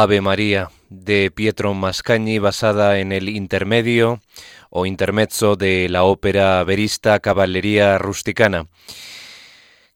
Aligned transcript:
Ave 0.00 0.20
María 0.20 0.70
de 0.90 1.32
Pietro 1.32 1.74
Mascagni 1.74 2.38
basada 2.38 3.00
en 3.00 3.10
el 3.10 3.28
intermedio 3.28 4.20
o 4.70 4.86
intermezzo 4.86 5.56
de 5.56 5.88
la 5.88 6.04
ópera 6.04 6.62
verista 6.62 7.18
Caballería 7.18 7.98
Rusticana 7.98 8.68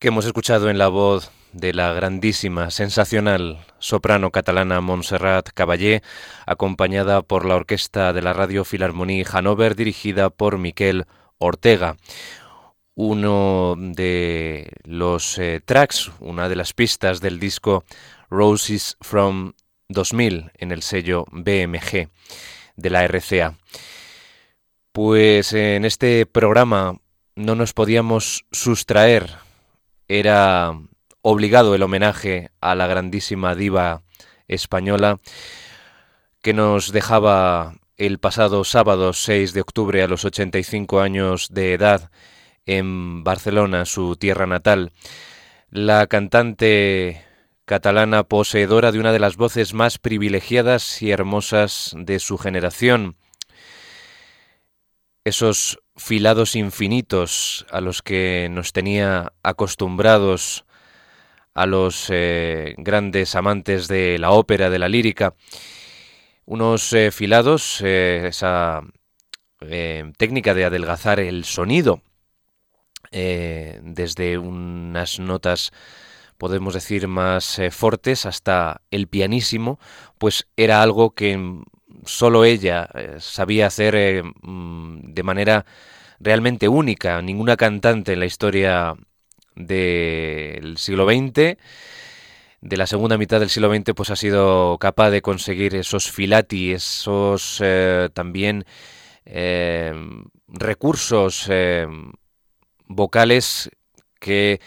que 0.00 0.08
hemos 0.08 0.24
escuchado 0.26 0.70
en 0.70 0.78
la 0.78 0.88
voz 0.88 1.30
de 1.52 1.72
la 1.72 1.92
grandísima, 1.92 2.72
sensacional 2.72 3.64
soprano 3.78 4.32
catalana 4.32 4.80
Montserrat 4.80 5.50
Caballé, 5.54 6.02
acompañada 6.46 7.22
por 7.22 7.44
la 7.44 7.54
orquesta 7.54 8.12
de 8.12 8.22
la 8.22 8.32
Radio 8.32 8.64
Philharmonie 8.64 9.24
Hannover 9.24 9.76
dirigida 9.76 10.30
por 10.30 10.58
Miquel 10.58 11.06
Ortega. 11.38 11.96
Uno 12.96 13.76
de 13.78 14.68
los 14.82 15.38
eh, 15.38 15.60
tracks, 15.64 16.10
una 16.18 16.48
de 16.48 16.56
las 16.56 16.72
pistas 16.72 17.20
del 17.20 17.38
disco 17.38 17.84
Roses 18.30 18.96
from 19.00 19.52
2000 19.92 20.52
en 20.56 20.72
el 20.72 20.82
sello 20.82 21.24
BMG 21.30 22.08
de 22.76 22.90
la 22.90 23.06
RCA. 23.06 23.56
Pues 24.92 25.52
en 25.52 25.84
este 25.84 26.26
programa 26.26 26.98
no 27.34 27.54
nos 27.54 27.72
podíamos 27.72 28.44
sustraer, 28.50 29.30
era 30.08 30.78
obligado 31.22 31.74
el 31.74 31.82
homenaje 31.82 32.50
a 32.60 32.74
la 32.74 32.86
grandísima 32.86 33.54
diva 33.54 34.02
española 34.48 35.18
que 36.42 36.52
nos 36.52 36.92
dejaba 36.92 37.76
el 37.96 38.18
pasado 38.18 38.64
sábado 38.64 39.12
6 39.12 39.52
de 39.52 39.60
octubre 39.60 40.02
a 40.02 40.08
los 40.08 40.24
85 40.24 41.00
años 41.00 41.48
de 41.50 41.74
edad 41.74 42.10
en 42.66 43.22
Barcelona, 43.22 43.84
su 43.84 44.16
tierra 44.16 44.46
natal. 44.46 44.92
La 45.70 46.06
cantante 46.08 47.24
catalana 47.72 48.24
poseedora 48.24 48.92
de 48.92 49.00
una 49.00 49.12
de 49.12 49.18
las 49.18 49.38
voces 49.38 49.72
más 49.72 49.96
privilegiadas 49.96 51.00
y 51.00 51.10
hermosas 51.10 51.94
de 51.96 52.18
su 52.18 52.36
generación. 52.36 53.16
esos 55.24 55.78
filados 55.96 56.54
infinitos 56.54 57.64
a 57.70 57.80
los 57.80 58.02
que 58.02 58.48
nos 58.50 58.74
tenía 58.74 59.32
acostumbrados 59.42 60.66
a 61.54 61.64
los 61.64 62.08
eh, 62.10 62.74
grandes 62.76 63.34
amantes 63.36 63.88
de 63.88 64.18
la 64.18 64.32
ópera, 64.32 64.68
de 64.68 64.78
la 64.78 64.90
lírica, 64.90 65.34
unos 66.44 66.92
eh, 66.92 67.10
filados, 67.10 67.80
eh, 67.82 68.26
esa 68.28 68.82
técnica 70.18 70.52
de 70.52 70.66
adelgazar 70.66 71.20
el 71.20 71.46
sonido 71.46 72.02
desde 73.10 74.36
unas 74.36 75.18
notas 75.20 75.72
podemos 76.42 76.74
decir 76.74 77.06
más 77.06 77.60
fuertes 77.70 78.26
hasta 78.26 78.80
el 78.90 79.06
pianísimo, 79.06 79.78
pues 80.18 80.48
era 80.56 80.82
algo 80.82 81.14
que 81.14 81.62
solo 82.04 82.44
ella 82.44 82.88
sabía 83.20 83.68
hacer 83.68 84.24
mm, 84.42 85.14
de 85.14 85.22
manera 85.22 85.66
realmente 86.18 86.66
única, 86.66 87.22
ninguna 87.22 87.56
cantante 87.56 88.14
en 88.14 88.18
la 88.18 88.26
historia 88.26 88.96
del 89.54 90.78
siglo 90.78 91.06
XX, 91.06 91.56
de 92.60 92.76
la 92.76 92.88
segunda 92.88 93.18
mitad 93.18 93.38
del 93.38 93.50
siglo 93.50 93.72
XX, 93.72 93.94
pues 93.94 94.10
ha 94.10 94.16
sido 94.16 94.78
capaz 94.78 95.10
de 95.10 95.22
conseguir 95.22 95.76
esos 95.76 96.10
filati, 96.10 96.72
esos 96.72 97.60
eh, 97.62 98.08
también 98.14 98.64
eh, 99.24 99.92
recursos 100.48 101.46
eh, 101.48 101.86
vocales 102.88 103.70
que 104.18 104.60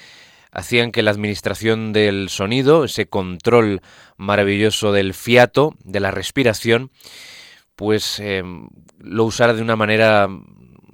hacían 0.56 0.92
que 0.92 1.04
la 1.04 1.12
administración 1.12 1.94
del 1.94 2.30
sonido, 2.30 2.86
ese 2.86 3.08
control 3.08 3.82
maravilloso 4.18 4.92
del 4.92 5.14
fiato, 5.14 5.76
de 5.84 6.00
la 6.00 6.10
respiración, 6.10 6.92
pues 7.76 8.22
lo 9.00 9.26
usara 9.26 9.54
de 9.54 9.62
una 9.62 9.76
manera 9.76 10.30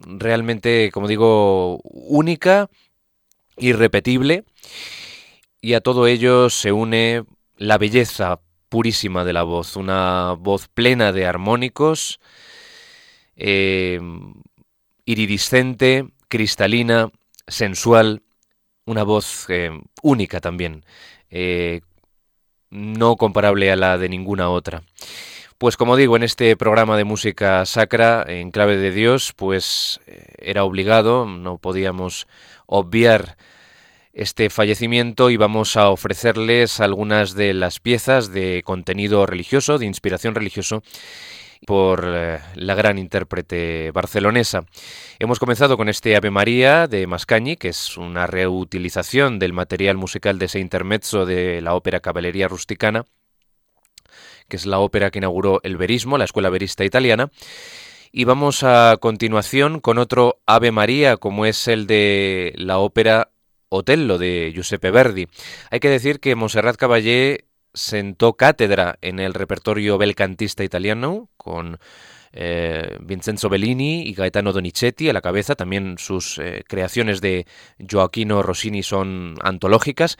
realmente, 0.05 0.89
como 0.91 1.07
digo, 1.07 1.79
única 1.83 2.69
irrepetible 3.57 4.43
y 5.61 5.73
a 5.73 5.81
todo 5.81 6.07
ello 6.07 6.49
se 6.49 6.71
une 6.71 7.23
la 7.55 7.77
belleza 7.77 8.41
purísima 8.69 9.23
de 9.23 9.33
la 9.33 9.43
voz, 9.43 9.75
una 9.75 10.35
voz 10.39 10.67
plena 10.67 11.11
de 11.11 11.25
armónicos, 11.25 12.19
eh, 13.35 13.99
iridiscente, 15.05 16.07
cristalina, 16.29 17.11
sensual, 17.47 18.23
una 18.85 19.03
voz 19.03 19.45
eh, 19.49 19.71
única 20.01 20.39
también, 20.39 20.85
eh, 21.29 21.81
no 22.69 23.15
comparable 23.15 23.71
a 23.71 23.75
la 23.75 23.97
de 23.97 24.09
ninguna 24.09 24.49
otra. 24.49 24.83
Pues 25.57 25.77
como 25.77 25.95
digo, 25.95 26.15
en 26.15 26.23
este 26.23 26.55
programa 26.57 26.97
de 26.97 27.03
música 27.03 27.65
sacra, 27.65 28.25
en 28.27 28.51
clave 28.51 28.77
de 28.77 28.91
Dios, 28.91 29.33
pues 29.35 29.99
era 30.39 30.63
obligado, 30.63 31.25
no 31.25 31.59
podíamos 31.59 32.27
obviar 32.65 33.37
este 34.13 34.49
fallecimiento 34.49 35.29
y 35.29 35.37
vamos 35.37 35.77
a 35.77 35.89
ofrecerles 35.89 36.79
algunas 36.79 37.33
de 37.33 37.53
las 37.53 37.79
piezas 37.79 38.31
de 38.31 38.61
contenido 38.65 39.25
religioso, 39.25 39.77
de 39.77 39.85
inspiración 39.85 40.35
religioso 40.35 40.83
por 41.65 42.03
eh, 42.05 42.39
la 42.55 42.75
gran 42.75 42.97
intérprete 42.97 43.91
barcelonesa. 43.91 44.65
Hemos 45.19 45.39
comenzado 45.39 45.77
con 45.77 45.89
este 45.89 46.15
Ave 46.15 46.31
María 46.31 46.87
de 46.87 47.05
Mascagni, 47.07 47.55
que 47.55 47.69
es 47.69 47.97
una 47.97 48.27
reutilización 48.27 49.39
del 49.39 49.53
material 49.53 49.97
musical 49.97 50.39
de 50.39 50.45
ese 50.45 50.59
intermezzo 50.59 51.25
de 51.25 51.61
la 51.61 51.75
ópera 51.75 51.99
Caballería 51.99 52.47
Rusticana, 52.47 53.05
que 54.47 54.57
es 54.57 54.65
la 54.65 54.79
ópera 54.79 55.11
que 55.11 55.19
inauguró 55.19 55.59
el 55.63 55.77
verismo, 55.77 56.17
la 56.17 56.25
escuela 56.25 56.49
verista 56.49 56.83
italiana. 56.83 57.31
Y 58.11 58.25
vamos 58.25 58.63
a 58.63 58.97
continuación 58.99 59.79
con 59.79 59.97
otro 59.97 60.41
Ave 60.45 60.71
María, 60.71 61.15
como 61.17 61.45
es 61.45 61.67
el 61.67 61.87
de 61.87 62.53
la 62.57 62.79
ópera 62.79 63.29
Otello 63.69 64.17
de 64.17 64.51
Giuseppe 64.53 64.91
Verdi. 64.91 65.27
Hay 65.69 65.79
que 65.79 65.89
decir 65.89 66.19
que 66.19 66.35
Monserrat 66.35 66.75
Caballé 66.75 67.45
sentó 67.73 68.33
cátedra 68.33 68.97
en 69.01 69.19
el 69.19 69.33
repertorio 69.33 69.97
belcantista 69.97 70.63
italiano 70.63 71.29
con 71.37 71.79
eh, 72.33 72.97
Vincenzo 73.01 73.49
Bellini 73.49 74.03
y 74.03 74.13
Gaetano 74.13 74.53
Donizetti 74.53 75.09
a 75.09 75.13
la 75.13 75.21
cabeza. 75.21 75.55
También 75.55 75.97
sus 75.97 76.37
eh, 76.37 76.63
creaciones 76.67 77.19
de 77.19 77.45
Gioacchino 77.79 78.41
Rossini 78.41 78.83
son 78.83 79.35
antológicas. 79.41 80.17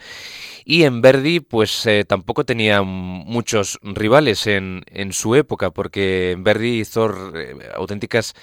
Y 0.64 0.82
en 0.84 1.00
Verdi, 1.00 1.40
pues 1.40 1.86
eh, 1.86 2.04
tampoco 2.06 2.44
tenía 2.44 2.82
muchos 2.82 3.78
rivales 3.82 4.46
en, 4.46 4.82
en, 4.88 5.12
su 5.12 5.34
época, 5.34 5.70
porque 5.70 6.36
Verdi 6.38 6.80
hizo 6.80 7.14
auténticas 7.74 8.34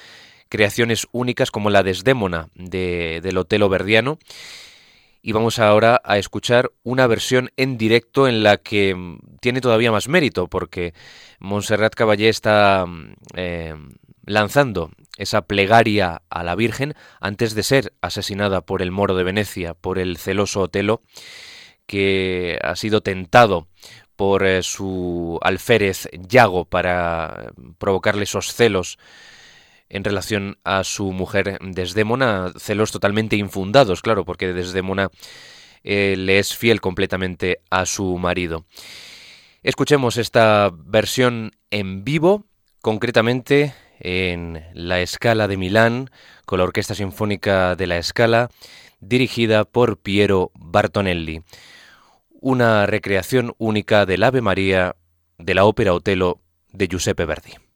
creaciones 0.49 1.07
únicas 1.11 1.51
como 1.51 1.69
la 1.69 1.83
Desdémona 1.83 2.49
de, 2.55 3.19
del 3.21 3.37
Otelo 3.37 3.69
verdiano 3.69 4.17
y 5.21 5.31
vamos 5.31 5.59
ahora 5.59 6.01
a 6.03 6.17
escuchar 6.17 6.71
una 6.83 7.07
versión 7.07 7.51
en 7.57 7.77
directo 7.77 8.27
en 8.27 8.43
la 8.43 8.57
que 8.57 8.95
mm, 8.95 9.19
tiene 9.41 9.61
todavía 9.61 9.91
más 9.91 10.07
mérito 10.07 10.47
porque 10.47 10.93
Montserrat 11.39 11.93
Caballé 11.93 12.29
está 12.29 12.85
mm, 12.85 13.13
eh, 13.35 13.75
lanzando 14.25 14.91
esa 15.17 15.41
plegaria 15.41 16.21
a 16.29 16.43
la 16.43 16.55
Virgen 16.55 16.93
antes 17.19 17.53
de 17.53 17.63
ser 17.63 17.93
asesinada 18.01 18.61
por 18.61 18.81
el 18.81 18.91
moro 18.91 19.15
de 19.15 19.23
Venecia, 19.23 19.73
por 19.73 19.99
el 19.99 20.17
celoso 20.17 20.61
Otelo, 20.61 21.01
que 21.85 22.57
ha 22.61 22.75
sido 22.75 23.01
tentado 23.01 23.67
por 24.15 24.45
eh, 24.45 24.63
su 24.63 25.39
alférez 25.41 26.09
Yago 26.13 26.65
para 26.65 27.51
provocarle 27.77 28.23
esos 28.23 28.53
celos 28.53 28.97
en 29.89 30.03
relación 30.03 30.57
a 30.63 30.83
su 30.83 31.11
mujer 31.11 31.57
Desdémona, 31.61 32.53
celos 32.57 32.91
totalmente 32.91 33.35
infundados, 33.35 34.01
claro, 34.01 34.23
porque 34.23 34.53
Desdémona 34.53 35.09
eh, 35.83 36.15
le 36.17 36.39
es 36.39 36.55
fiel 36.55 36.81
completamente 36.81 37.61
a 37.69 37.85
su 37.85 38.17
marido. 38.17 38.65
Escuchemos 39.63 40.17
esta 40.17 40.71
versión 40.73 41.51
en 41.71 42.03
vivo, 42.03 42.45
concretamente 42.81 43.73
en 43.99 44.63
la 44.73 45.01
Escala 45.01 45.47
de 45.47 45.57
Milán, 45.57 46.09
con 46.45 46.59
la 46.59 46.65
Orquesta 46.65 46.95
Sinfónica 46.95 47.75
de 47.75 47.87
la 47.87 47.97
Escala, 47.97 48.49
dirigida 49.01 49.65
por 49.65 49.97
Piero 49.97 50.51
Bartonelli. 50.55 51.43
Una 52.41 52.85
recreación 52.85 53.53
única 53.57 54.05
del 54.05 54.23
Ave 54.23 54.41
María 54.41 54.95
de 55.37 55.53
la 55.53 55.65
ópera 55.65 55.93
Otelo 55.93 56.39
de 56.71 56.87
Giuseppe 56.87 57.25
Verdi. 57.25 57.68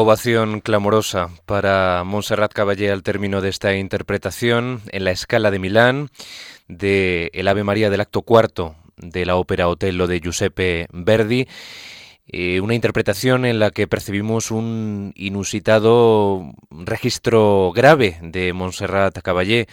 Ovación 0.00 0.62
clamorosa 0.62 1.28
para 1.44 2.04
Montserrat 2.06 2.54
Caballé 2.54 2.90
al 2.90 3.02
término 3.02 3.42
de 3.42 3.50
esta 3.50 3.76
interpretación 3.76 4.80
en 4.92 5.04
la 5.04 5.10
escala 5.10 5.50
de 5.50 5.58
Milán 5.58 6.08
de 6.68 7.30
El 7.34 7.48
Ave 7.48 7.64
María 7.64 7.90
del 7.90 8.00
acto 8.00 8.22
cuarto 8.22 8.76
de 8.96 9.26
la 9.26 9.36
ópera 9.36 9.68
Otello 9.68 10.06
de 10.06 10.20
Giuseppe 10.20 10.86
Verdi. 10.90 11.46
Eh, 12.26 12.62
una 12.62 12.74
interpretación 12.74 13.44
en 13.44 13.58
la 13.58 13.72
que 13.72 13.86
percibimos 13.86 14.50
un 14.50 15.12
inusitado 15.16 16.50
registro 16.70 17.70
grave 17.74 18.18
de 18.22 18.54
Montserrat 18.54 19.18
Caballé. 19.20 19.66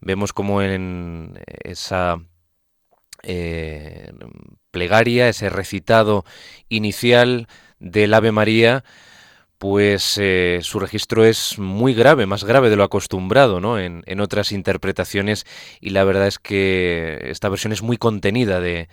Vemos 0.00 0.32
como 0.32 0.62
en 0.62 1.38
esa 1.62 2.20
eh, 3.22 4.10
plegaria, 4.72 5.28
ese 5.28 5.48
recitado 5.48 6.24
inicial 6.68 7.46
del 7.78 8.14
Ave 8.14 8.32
María, 8.32 8.82
pues 9.60 10.16
eh, 10.16 10.60
su 10.62 10.80
registro 10.80 11.26
es 11.26 11.58
muy 11.58 11.92
grave, 11.92 12.24
más 12.24 12.44
grave 12.44 12.70
de 12.70 12.76
lo 12.76 12.82
acostumbrado 12.82 13.60
¿no? 13.60 13.78
en, 13.78 14.20
otras 14.20 14.52
interpretaciones 14.52 15.44
y 15.82 15.90
la 15.90 16.02
verdad 16.04 16.28
es 16.28 16.38
que 16.38 17.18
esta 17.24 17.50
versión 17.50 17.74
es 17.74 17.82
muy 17.82 17.98
contenida 17.98 18.58
de, 18.62 18.88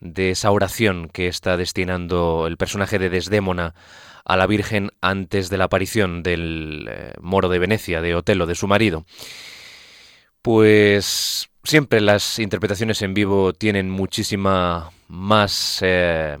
esa 0.00 0.50
oración 0.50 1.08
que 1.08 1.28
está 1.28 1.56
destinando 1.56 2.48
el 2.48 2.56
personaje 2.56 2.98
de 2.98 3.10
Desdémona 3.10 3.76
a 4.24 4.36
la 4.36 4.48
Virgen 4.48 4.90
antes 5.00 5.50
de 5.50 5.58
la 5.58 5.64
aparición 5.66 6.24
del 6.24 6.88
eh, 6.90 7.12
moro 7.20 7.48
de 7.48 7.60
Venecia, 7.60 8.02
de 8.02 8.16
Otelo, 8.16 8.46
de 8.46 8.56
su 8.56 8.66
marido. 8.66 9.06
Pues 10.42 11.48
siempre 11.62 12.00
las 12.00 12.40
interpretaciones 12.40 13.02
en 13.02 13.14
vivo 13.14 13.52
tienen 13.52 13.88
muchísima 13.88 14.90
más... 15.06 15.78
Eh, 15.82 16.38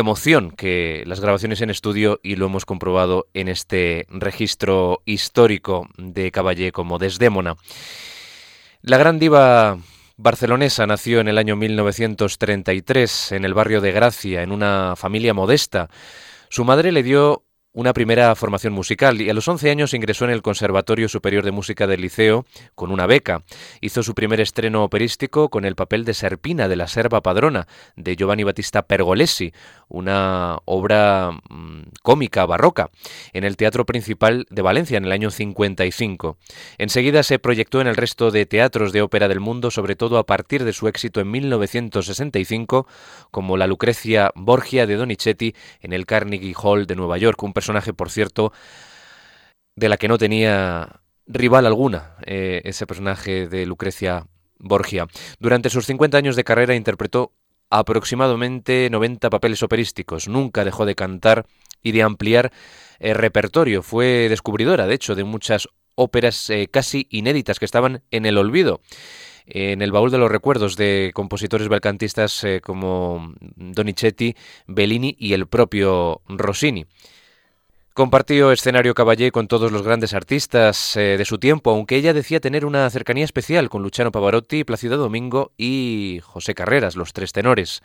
emoción 0.00 0.50
que 0.50 1.04
las 1.06 1.20
grabaciones 1.20 1.60
en 1.60 1.70
estudio 1.70 2.18
y 2.22 2.36
lo 2.36 2.46
hemos 2.46 2.64
comprobado 2.64 3.28
en 3.34 3.48
este 3.48 4.06
registro 4.10 5.02
histórico 5.04 5.88
de 5.96 6.30
Caballé 6.32 6.72
como 6.72 6.98
Desdémona. 6.98 7.56
La 8.82 8.98
gran 8.98 9.18
diva 9.18 9.78
barcelonesa 10.16 10.86
nació 10.86 11.20
en 11.20 11.28
el 11.28 11.38
año 11.38 11.56
1933 11.56 13.32
en 13.32 13.44
el 13.44 13.54
barrio 13.54 13.80
de 13.80 13.92
Gracia, 13.92 14.42
en 14.42 14.52
una 14.52 14.94
familia 14.96 15.34
modesta. 15.34 15.88
Su 16.48 16.64
madre 16.64 16.92
le 16.92 17.02
dio 17.02 17.44
una 17.72 17.92
primera 17.92 18.34
formación 18.34 18.72
musical 18.72 19.20
y 19.20 19.30
a 19.30 19.34
los 19.34 19.46
11 19.46 19.70
años 19.70 19.94
ingresó 19.94 20.24
en 20.24 20.32
el 20.32 20.42
Conservatorio 20.42 21.08
Superior 21.08 21.44
de 21.44 21.52
Música 21.52 21.86
del 21.86 22.00
Liceo 22.00 22.44
con 22.74 22.90
una 22.90 23.06
beca. 23.06 23.44
Hizo 23.80 24.02
su 24.02 24.14
primer 24.14 24.40
estreno 24.40 24.82
operístico 24.82 25.50
con 25.50 25.64
el 25.64 25.76
papel 25.76 26.04
de 26.04 26.14
Serpina 26.14 26.66
de 26.66 26.74
la 26.74 26.88
Serva 26.88 27.20
Padrona 27.20 27.68
de 27.94 28.16
Giovanni 28.16 28.42
Battista 28.42 28.82
Pergolesi, 28.82 29.52
una 29.86 30.58
obra 30.64 31.30
mm, 31.48 31.82
cómica 32.02 32.44
barroca, 32.44 32.90
en 33.32 33.44
el 33.44 33.56
Teatro 33.56 33.86
Principal 33.86 34.46
de 34.50 34.62
Valencia 34.62 34.98
en 34.98 35.04
el 35.04 35.12
año 35.12 35.30
55. 35.30 36.38
Enseguida 36.78 37.22
se 37.22 37.38
proyectó 37.38 37.80
en 37.80 37.86
el 37.86 37.96
resto 37.96 38.32
de 38.32 38.46
teatros 38.46 38.92
de 38.92 39.02
ópera 39.02 39.28
del 39.28 39.38
mundo, 39.38 39.70
sobre 39.70 39.94
todo 39.94 40.18
a 40.18 40.26
partir 40.26 40.64
de 40.64 40.72
su 40.72 40.88
éxito 40.88 41.20
en 41.20 41.30
1965 41.30 42.88
como 43.30 43.56
la 43.56 43.68
Lucrecia 43.68 44.32
Borgia 44.34 44.86
de 44.86 44.96
Donizetti 44.96 45.54
en 45.80 45.92
el 45.92 46.06
Carnegie 46.06 46.54
Hall 46.60 46.86
de 46.86 46.96
Nueva 46.96 47.16
York, 47.16 47.40
personaje, 47.60 47.92
por 47.92 48.08
cierto, 48.08 48.54
de 49.76 49.90
la 49.90 49.98
que 49.98 50.08
no 50.08 50.16
tenía 50.16 51.02
rival 51.26 51.66
alguna, 51.66 52.16
eh, 52.24 52.62
ese 52.64 52.86
personaje 52.86 53.48
de 53.48 53.66
Lucrecia 53.66 54.26
Borgia. 54.58 55.06
Durante 55.38 55.68
sus 55.68 55.84
50 55.84 56.16
años 56.16 56.36
de 56.36 56.44
carrera 56.44 56.74
interpretó 56.74 57.34
aproximadamente 57.68 58.88
90 58.90 59.28
papeles 59.28 59.62
operísticos. 59.62 60.26
Nunca 60.26 60.64
dejó 60.64 60.86
de 60.86 60.94
cantar 60.94 61.44
y 61.82 61.92
de 61.92 62.02
ampliar 62.02 62.50
el 62.98 63.14
repertorio. 63.14 63.82
Fue 63.82 64.28
descubridora, 64.30 64.86
de 64.86 64.94
hecho, 64.94 65.14
de 65.14 65.24
muchas 65.24 65.68
óperas 65.96 66.48
eh, 66.48 66.66
casi 66.70 67.08
inéditas 67.10 67.58
que 67.58 67.66
estaban 67.66 68.02
en 68.10 68.24
el 68.24 68.38
olvido. 68.38 68.80
En 69.44 69.82
el 69.82 69.92
baúl 69.92 70.10
de 70.10 70.18
los 70.18 70.30
recuerdos 70.30 70.76
de 70.76 71.10
compositores 71.12 71.68
belcantistas 71.68 72.42
eh, 72.44 72.62
como 72.62 73.34
Donizetti, 73.56 74.34
Bellini 74.66 75.14
y 75.18 75.34
el 75.34 75.46
propio 75.46 76.22
Rossini. 76.26 76.86
Compartió 77.92 78.52
escenario 78.52 78.94
Caballé 78.94 79.32
con 79.32 79.48
todos 79.48 79.72
los 79.72 79.82
grandes 79.82 80.14
artistas 80.14 80.96
eh, 80.96 81.16
de 81.18 81.24
su 81.24 81.38
tiempo, 81.38 81.72
aunque 81.72 81.96
ella 81.96 82.14
decía 82.14 82.38
tener 82.38 82.64
una 82.64 82.88
cercanía 82.88 83.24
especial 83.24 83.68
con 83.68 83.82
Luciano 83.82 84.12
Pavarotti, 84.12 84.62
Plácido 84.62 84.96
Domingo 84.96 85.50
y 85.58 86.20
José 86.22 86.54
Carreras, 86.54 86.94
los 86.94 87.12
tres 87.12 87.32
tenores. 87.32 87.82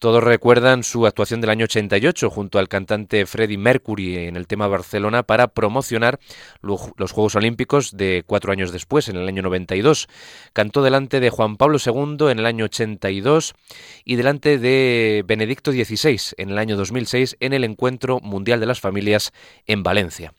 Todos 0.00 0.22
recuerdan 0.22 0.84
su 0.84 1.08
actuación 1.08 1.40
del 1.40 1.50
año 1.50 1.64
88 1.64 2.30
junto 2.30 2.60
al 2.60 2.68
cantante 2.68 3.26
Freddie 3.26 3.58
Mercury 3.58 4.28
en 4.28 4.36
el 4.36 4.46
tema 4.46 4.68
Barcelona 4.68 5.24
para 5.24 5.48
promocionar 5.48 6.20
los 6.62 7.10
Juegos 7.10 7.34
Olímpicos 7.34 7.96
de 7.96 8.22
cuatro 8.24 8.52
años 8.52 8.70
después, 8.70 9.08
en 9.08 9.16
el 9.16 9.26
año 9.26 9.42
92. 9.42 10.06
Cantó 10.52 10.82
delante 10.82 11.18
de 11.18 11.30
Juan 11.30 11.56
Pablo 11.56 11.78
II 11.84 12.30
en 12.30 12.38
el 12.38 12.46
año 12.46 12.66
82 12.66 13.54
y 14.04 14.14
delante 14.14 14.58
de 14.58 15.24
Benedicto 15.26 15.72
XVI 15.72 16.20
en 16.36 16.50
el 16.50 16.58
año 16.58 16.76
2006 16.76 17.36
en 17.40 17.52
el 17.52 17.64
Encuentro 17.64 18.20
Mundial 18.20 18.60
de 18.60 18.66
las 18.66 18.78
Familias 18.78 19.32
en 19.66 19.82
Valencia. 19.82 20.32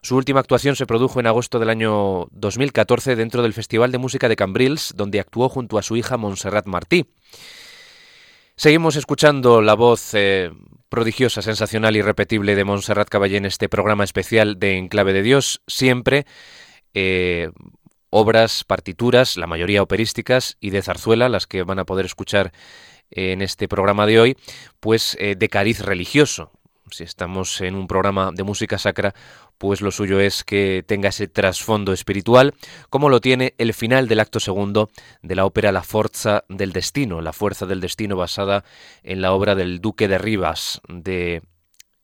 Su 0.00 0.14
última 0.14 0.38
actuación 0.38 0.76
se 0.76 0.86
produjo 0.86 1.18
en 1.18 1.26
agosto 1.26 1.58
del 1.58 1.70
año 1.70 2.28
2014 2.30 3.16
dentro 3.16 3.42
del 3.42 3.52
Festival 3.52 3.90
de 3.90 3.98
Música 3.98 4.28
de 4.28 4.36
Cambrils, 4.36 4.92
donde 4.94 5.18
actuó 5.18 5.48
junto 5.48 5.76
a 5.76 5.82
su 5.82 5.96
hija 5.96 6.16
Montserrat 6.16 6.66
Martí. 6.66 7.06
Seguimos 8.58 8.96
escuchando 8.96 9.60
la 9.60 9.74
voz 9.74 10.14
eh, 10.14 10.50
prodigiosa, 10.88 11.42
sensacional 11.42 11.94
y 11.94 12.00
repetible 12.00 12.54
de 12.54 12.64
Montserrat 12.64 13.06
Caballé 13.06 13.36
en 13.36 13.44
este 13.44 13.68
programa 13.68 14.02
especial 14.02 14.58
de 14.58 14.78
Enclave 14.78 15.12
de 15.12 15.20
Dios, 15.20 15.60
siempre 15.66 16.24
eh, 16.94 17.50
obras, 18.08 18.64
partituras, 18.64 19.36
la 19.36 19.46
mayoría 19.46 19.82
operísticas 19.82 20.56
y 20.58 20.70
de 20.70 20.80
zarzuela, 20.80 21.28
las 21.28 21.46
que 21.46 21.64
van 21.64 21.78
a 21.78 21.84
poder 21.84 22.06
escuchar 22.06 22.54
en 23.10 23.42
este 23.42 23.68
programa 23.68 24.06
de 24.06 24.20
hoy, 24.20 24.36
pues 24.80 25.18
eh, 25.20 25.34
de 25.36 25.50
cariz 25.50 25.80
religioso. 25.80 26.50
Si 26.90 27.04
estamos 27.04 27.60
en 27.60 27.74
un 27.74 27.86
programa 27.86 28.30
de 28.32 28.42
música 28.42 28.78
sacra, 28.78 29.14
pues 29.58 29.80
lo 29.80 29.90
suyo 29.90 30.20
es 30.20 30.44
que 30.44 30.84
tenga 30.86 31.08
ese 31.08 31.28
trasfondo 31.28 31.92
espiritual, 31.92 32.54
como 32.90 33.08
lo 33.08 33.20
tiene 33.20 33.54
el 33.58 33.74
final 33.74 34.08
del 34.08 34.20
acto 34.20 34.40
segundo 34.40 34.90
de 35.22 35.34
la 35.34 35.46
ópera 35.46 35.72
La 35.72 35.82
Forza 35.82 36.44
del 36.48 36.72
Destino, 36.72 37.20
la 37.20 37.32
fuerza 37.32 37.66
del 37.66 37.80
destino 37.80 38.16
basada 38.16 38.64
en 39.02 39.20
la 39.20 39.32
obra 39.32 39.54
del 39.54 39.80
Duque 39.80 40.08
de 40.08 40.18
Rivas 40.18 40.80
de 40.88 41.42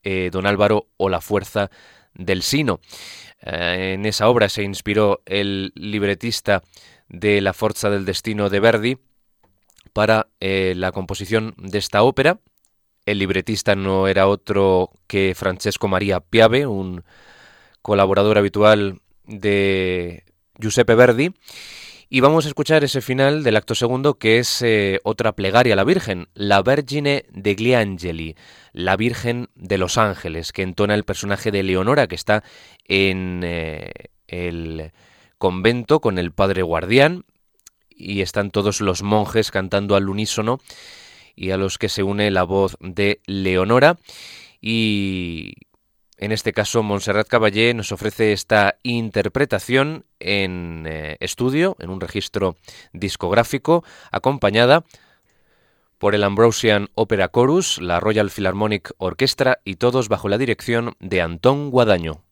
eh, 0.02 0.30
Don 0.32 0.46
Álvaro 0.46 0.88
o 0.96 1.08
La 1.08 1.20
Fuerza 1.20 1.70
del 2.14 2.42
Sino. 2.42 2.80
Eh, 3.40 3.94
en 3.94 4.06
esa 4.06 4.28
obra 4.28 4.48
se 4.48 4.62
inspiró 4.62 5.22
el 5.26 5.72
libretista 5.74 6.62
de 7.08 7.40
La 7.40 7.52
Forza 7.52 7.90
del 7.90 8.04
Destino 8.04 8.48
de 8.48 8.60
Verdi 8.60 8.98
para 9.92 10.28
eh, 10.40 10.74
la 10.76 10.92
composición 10.92 11.54
de 11.58 11.78
esta 11.78 12.02
ópera. 12.02 12.40
El 13.04 13.18
libretista 13.18 13.74
no 13.74 14.08
era 14.08 14.28
otro 14.28 14.90
que 15.06 15.34
Francesco 15.36 15.88
María 15.88 16.20
Piave, 16.20 16.66
un 16.66 17.04
colaborador 17.82 18.38
habitual 18.38 19.00
de 19.26 20.24
Giuseppe 20.58 20.94
Verdi. 20.94 21.34
Y 22.08 22.20
vamos 22.20 22.44
a 22.44 22.48
escuchar 22.48 22.84
ese 22.84 23.00
final 23.00 23.42
del 23.42 23.56
acto 23.56 23.74
segundo 23.74 24.18
que 24.18 24.38
es 24.38 24.60
eh, 24.60 25.00
otra 25.02 25.32
plegaria 25.32 25.72
a 25.72 25.76
la 25.76 25.84
Virgen, 25.84 26.28
la 26.34 26.60
Vergine 26.60 27.24
degli 27.30 27.72
Angeli, 27.72 28.36
la 28.74 28.96
Virgen 28.96 29.48
de 29.54 29.78
los 29.78 29.96
Ángeles, 29.96 30.52
que 30.52 30.60
entona 30.60 30.94
el 30.94 31.04
personaje 31.04 31.50
de 31.50 31.62
Leonora 31.62 32.08
que 32.08 32.14
está 32.14 32.44
en 32.86 33.40
eh, 33.44 33.92
el 34.28 34.92
convento 35.38 36.00
con 36.00 36.18
el 36.18 36.32
padre 36.32 36.60
guardián 36.60 37.24
y 37.88 38.20
están 38.20 38.50
todos 38.50 38.82
los 38.82 39.02
monjes 39.02 39.50
cantando 39.50 39.96
al 39.96 40.10
unísono 40.10 40.60
y 41.34 41.50
a 41.50 41.56
los 41.56 41.78
que 41.78 41.88
se 41.88 42.02
une 42.02 42.30
la 42.30 42.42
voz 42.42 42.76
de 42.80 43.20
Leonora 43.24 43.96
y 44.60 45.54
en 46.18 46.32
este 46.32 46.52
caso, 46.52 46.82
Montserrat 46.82 47.26
Caballé 47.26 47.74
nos 47.74 47.92
ofrece 47.92 48.32
esta 48.32 48.76
interpretación 48.82 50.04
en 50.20 50.84
eh, 50.86 51.16
estudio, 51.20 51.76
en 51.80 51.90
un 51.90 52.00
registro 52.00 52.56
discográfico, 52.92 53.84
acompañada 54.10 54.84
por 55.98 56.14
el 56.14 56.24
Ambrosian 56.24 56.88
Opera 56.94 57.30
Chorus, 57.32 57.80
la 57.80 58.00
Royal 58.00 58.30
Philharmonic 58.30 58.92
Orchestra 58.98 59.60
y 59.64 59.76
todos 59.76 60.08
bajo 60.08 60.28
la 60.28 60.38
dirección 60.38 60.96
de 61.00 61.22
Antón 61.22 61.70
Guadaño. 61.70 62.24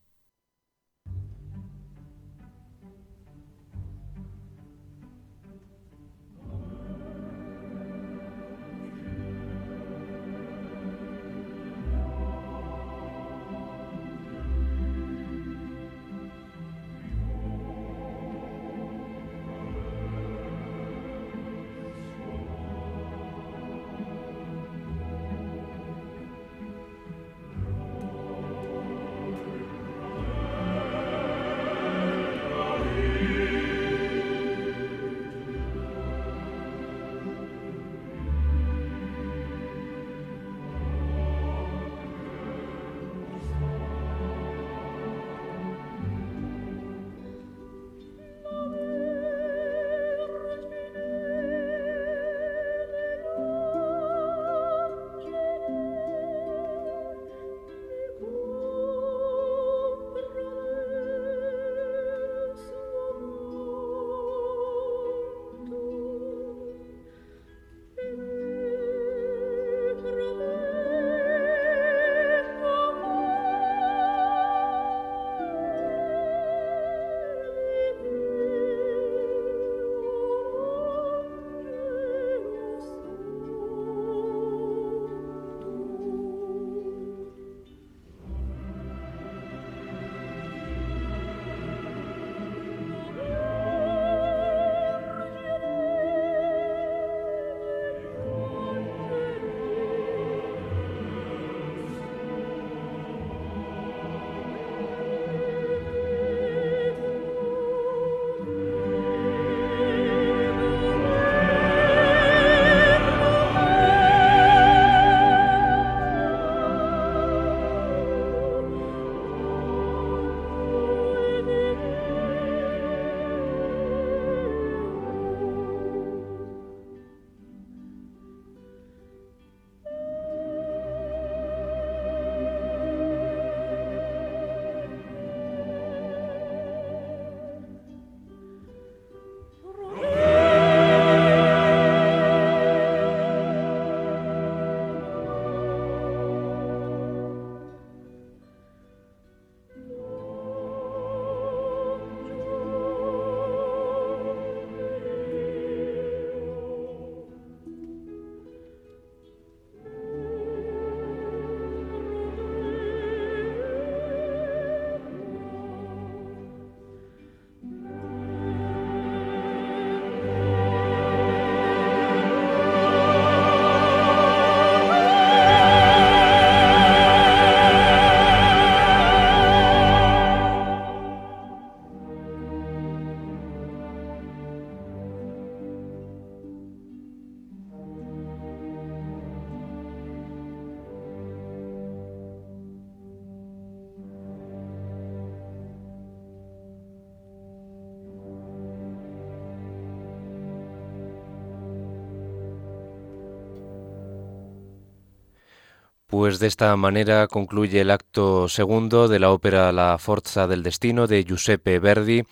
Pues 206.11 206.39
de 206.39 206.47
esta 206.47 206.75
manera 206.75 207.25
concluye 207.27 207.79
el 207.79 207.89
acto 207.89 208.49
segundo 208.49 209.07
de 209.07 209.17
la 209.17 209.31
ópera 209.31 209.71
La 209.71 209.97
Forza 209.97 210.45
del 210.45 210.61
Destino 210.61 211.07
de 211.07 211.23
Giuseppe 211.23 211.79
Verdi. 211.79 212.23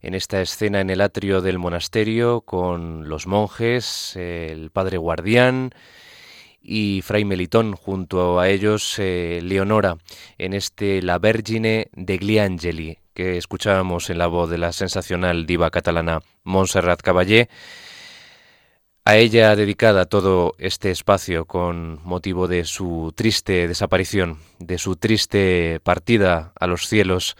En 0.00 0.14
esta 0.14 0.40
escena 0.40 0.80
en 0.80 0.90
el 0.90 1.00
atrio 1.00 1.40
del 1.40 1.58
monasterio 1.58 2.42
con 2.42 3.08
los 3.08 3.26
monjes, 3.26 4.14
el 4.14 4.70
padre 4.70 4.98
guardián 4.98 5.72
y 6.62 7.02
Fray 7.02 7.24
Melitón, 7.24 7.72
junto 7.72 8.38
a 8.38 8.48
ellos 8.48 8.94
eh, 9.00 9.40
Leonora, 9.42 9.96
en 10.38 10.54
este 10.54 11.02
La 11.02 11.18
Vergine 11.18 11.88
de 11.94 12.18
Gliangeli, 12.18 12.98
que 13.12 13.38
escuchábamos 13.38 14.08
en 14.08 14.18
la 14.18 14.28
voz 14.28 14.48
de 14.48 14.58
la 14.58 14.70
sensacional 14.70 15.46
diva 15.46 15.72
catalana 15.72 16.22
Montserrat 16.44 17.02
Caballé, 17.02 17.48
a 19.06 19.18
ella 19.18 19.54
dedicada 19.54 20.06
todo 20.06 20.56
este 20.58 20.90
espacio 20.90 21.44
con 21.44 22.00
motivo 22.02 22.48
de 22.48 22.64
su 22.64 23.12
triste 23.14 23.68
desaparición, 23.68 24.38
de 24.58 24.78
su 24.78 24.96
triste 24.96 25.78
partida 25.84 26.52
a 26.58 26.66
los 26.66 26.88
cielos 26.88 27.36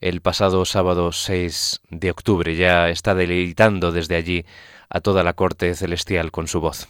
el 0.00 0.20
pasado 0.20 0.64
sábado 0.64 1.12
6 1.12 1.82
de 1.90 2.10
octubre. 2.10 2.56
Ya 2.56 2.88
está 2.90 3.14
deleitando 3.14 3.92
desde 3.92 4.16
allí 4.16 4.46
a 4.90 5.00
toda 5.00 5.22
la 5.22 5.34
corte 5.34 5.76
celestial 5.76 6.32
con 6.32 6.48
su 6.48 6.60
voz. 6.60 6.88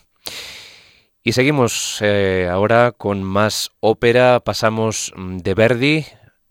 Y 1.23 1.33
seguimos 1.33 1.99
eh, 2.01 2.49
ahora 2.51 2.93
con 2.93 3.23
más 3.23 3.71
ópera. 3.81 4.41
Pasamos 4.41 5.13
mm, 5.15 5.37
de 5.39 5.53
Verdi, 5.53 6.07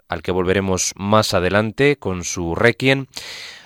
al 0.07 0.21
que 0.21 0.31
volveremos 0.31 0.93
más 0.97 1.33
adelante 1.33 1.97
con 1.97 2.25
su 2.25 2.53
Requiem, 2.53 3.07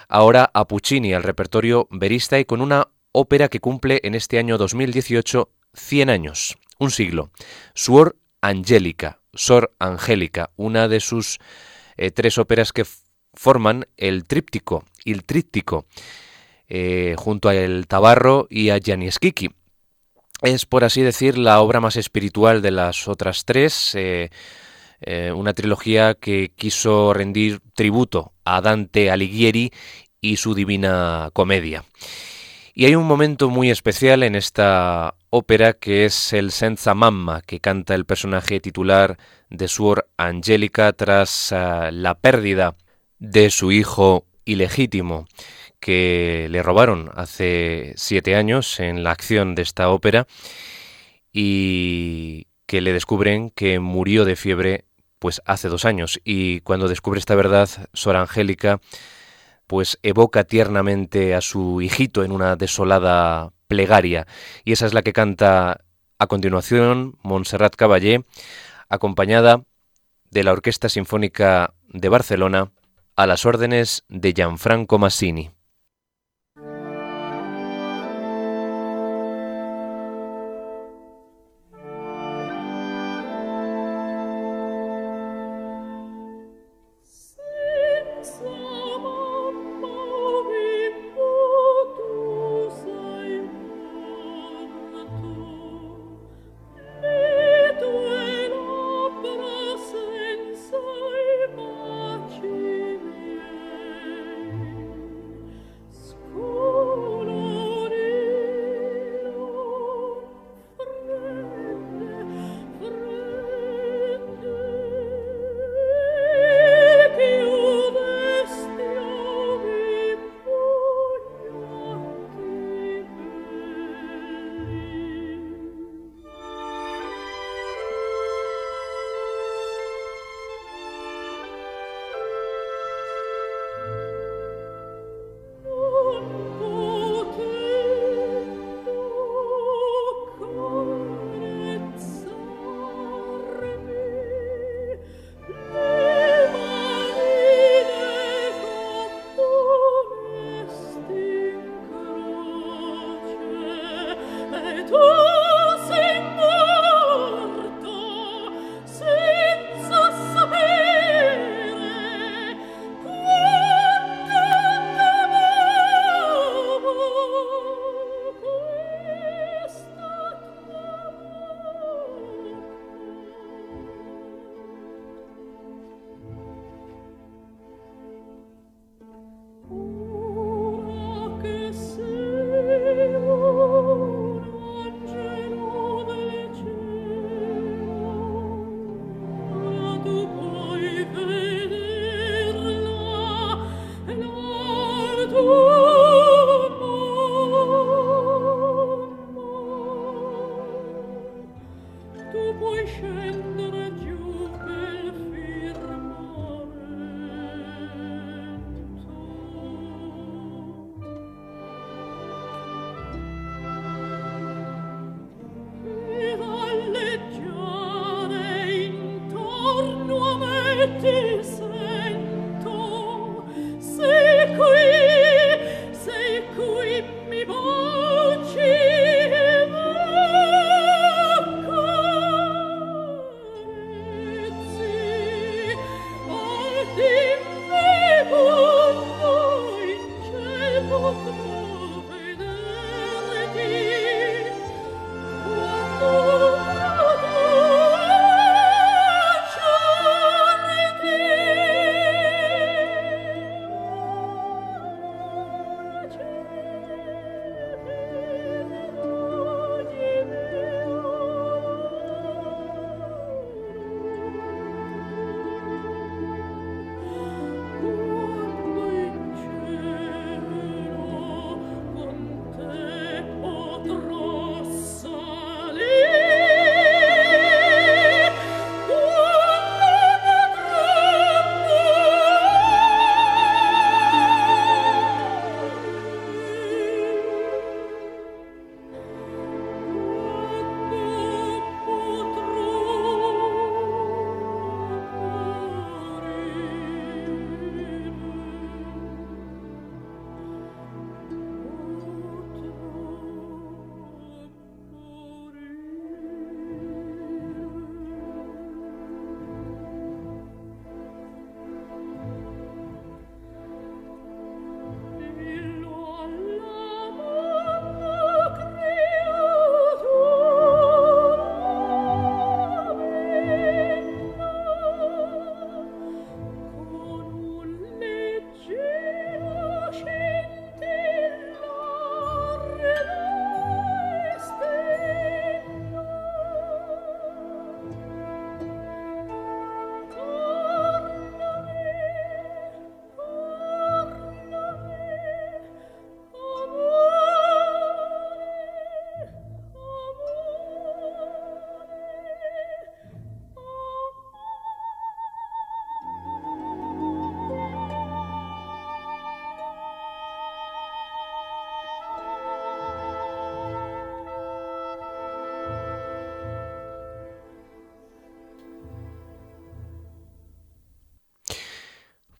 ahora 0.08 0.50
a 0.54 0.70
Puccini, 0.70 1.14
al 1.14 1.24
repertorio 1.24 1.90
verista 1.92 2.40
y 2.40 2.46
con 2.46 2.62
una 2.62 2.88
ópera 3.12 3.50
que 3.50 3.60
cumple 3.60 4.00
en 4.04 4.15
este 4.15 4.39
año 4.39 4.58
2018 4.58 5.50
100 5.74 6.10
años, 6.10 6.58
un 6.78 6.91
siglo. 6.91 7.32
Suor 7.74 8.17
Angélica, 8.41 9.19
Sor 9.34 9.74
Angélica, 9.80 10.52
una 10.56 10.88
de 10.88 11.00
sus 11.00 11.39
eh, 11.98 12.12
tres 12.12 12.38
óperas 12.38 12.72
que 12.72 12.86
forman 13.34 13.86
el 13.98 14.24
tríptico, 14.26 14.84
el 15.06 15.24
tríptico, 15.24 15.86
eh, 16.67 17.15
junto 17.17 17.50
a 17.50 17.56
El 17.56 17.88
Tabarro 17.88 18.48
y 18.50 18.69
a 18.69 18.80
Skiki. 18.80 19.50
Es, 20.41 20.65
por 20.65 20.84
así 20.84 21.02
decir, 21.02 21.38
la 21.38 21.60
obra 21.60 21.82
más 21.82 21.98
espiritual 21.98 22.62
de 22.62 22.72
las 22.72 23.08
otras 23.08 23.43
tres, 23.43 23.91
eh, 23.95 24.30
una 25.36 25.54
trilogía 25.54 26.13
que 26.13 26.52
quiso 26.56 27.13
rendir 27.13 27.60
tributo 27.74 28.34
a 28.45 28.62
Dante 28.62 29.12
Alighieri 29.12 29.72
y 30.22 30.38
su 30.38 30.54
Divina 30.56 31.30
Comedia. 31.34 31.84
Y 32.80 32.86
hay 32.86 32.96
un 32.96 33.08
momento 33.08 33.50
muy 33.50 33.70
especial 33.70 34.24
en 34.24 34.36
esta 34.36 35.15
ópera 35.32 35.74
que 35.74 36.06
es 36.06 36.32
el 36.32 36.50
Senza 36.50 36.94
Mamma, 36.94 37.42
que 37.42 37.60
canta 37.60 37.94
el 37.94 38.06
personaje 38.06 38.62
titular 38.62 39.18
de 39.50 39.68
Suor 39.68 40.08
Angélica 40.15 40.94
tras 40.94 41.52
ah, 41.52 41.92
la 41.92 42.15
pérdida 42.15 42.78
de 43.18 43.50
su 43.50 43.74
hijo 43.74 44.28
ilegítimo 44.46 45.28
que 45.82 46.48
le 46.52 46.63
robaron 46.63 47.12
hace 47.15 47.92
siete 47.98 48.38
años 48.38 48.80
en 48.80 49.04
la 49.04 49.12
acción 49.12 49.56
de 49.56 49.63
esta 49.63 49.89
ópera 49.89 50.26
y 51.34 52.48
que 52.65 52.80
le 52.80 52.94
descubren 52.94 53.50
que 53.50 53.82
murió 53.82 54.24
de 54.24 54.38
fiebre 54.38 54.86
pues 55.20 55.42
hace 55.44 55.68
dos 55.68 55.84
años. 55.84 56.22
Y 56.24 56.62
cuando 56.62 56.88
descubre 56.88 57.20
esta 57.20 57.36
verdad 57.36 57.68
Sor 57.92 58.15
Angélica 58.15 58.80
pues 59.69 59.99
evoca 60.01 60.45
tiernamente 60.45 61.36
a 61.36 61.41
su 61.41 61.79
hijito 61.79 62.23
en 62.23 62.32
una 62.32 62.55
desolada 62.55 63.51
plegaria, 63.67 64.25
y 64.65 64.71
esa 64.71 64.88
es 64.88 64.95
la 64.95 65.03
que 65.03 65.13
canta 65.13 65.82
a 66.17 66.25
continuación 66.25 67.19
Montserrat 67.21 67.75
Caballé, 67.75 68.25
acompañada 68.89 69.62
de 70.32 70.43
la 70.43 70.53
Orquesta 70.53 70.89
Sinfónica 70.89 71.75
de 71.88 72.10
Barcelona 72.10 72.71
a 73.15 73.27
las 73.27 73.45
órdenes 73.45 74.05
de 74.10 74.34
Gianfranco 74.34 74.97
Massini. 74.97 75.51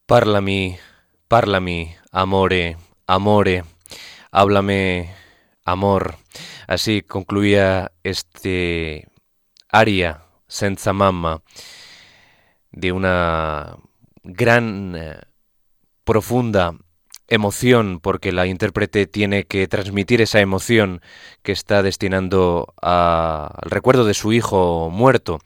Parlami, 0.10 0.76
parlami, 1.28 1.95
amore, 2.12 2.78
amore, 3.06 3.63
háblame, 4.32 5.13
amor. 5.63 6.15
Así 6.65 7.04
concluía 7.04 7.91
este 8.02 9.08
aria 9.69 10.24
senza 10.48 10.93
mamma 10.93 11.43
de 12.72 12.91
una 12.91 13.78
gran, 14.24 14.95
eh, 14.98 15.19
profunda 16.04 16.74
emoción, 17.28 18.00
porque 18.00 18.32
la 18.32 18.48
intérprete 18.48 19.06
tiene 19.06 19.43
que 19.43 19.67
transmitir 19.67 20.22
esa 20.22 20.39
emoción 20.39 21.02
que 21.43 21.52
está 21.52 21.84
destinando 21.84 22.74
al 22.82 23.69
recuerdo 23.69 24.06
de 24.06 24.15
su 24.15 24.34
hijo 24.34 24.89
muerto, 24.89 25.39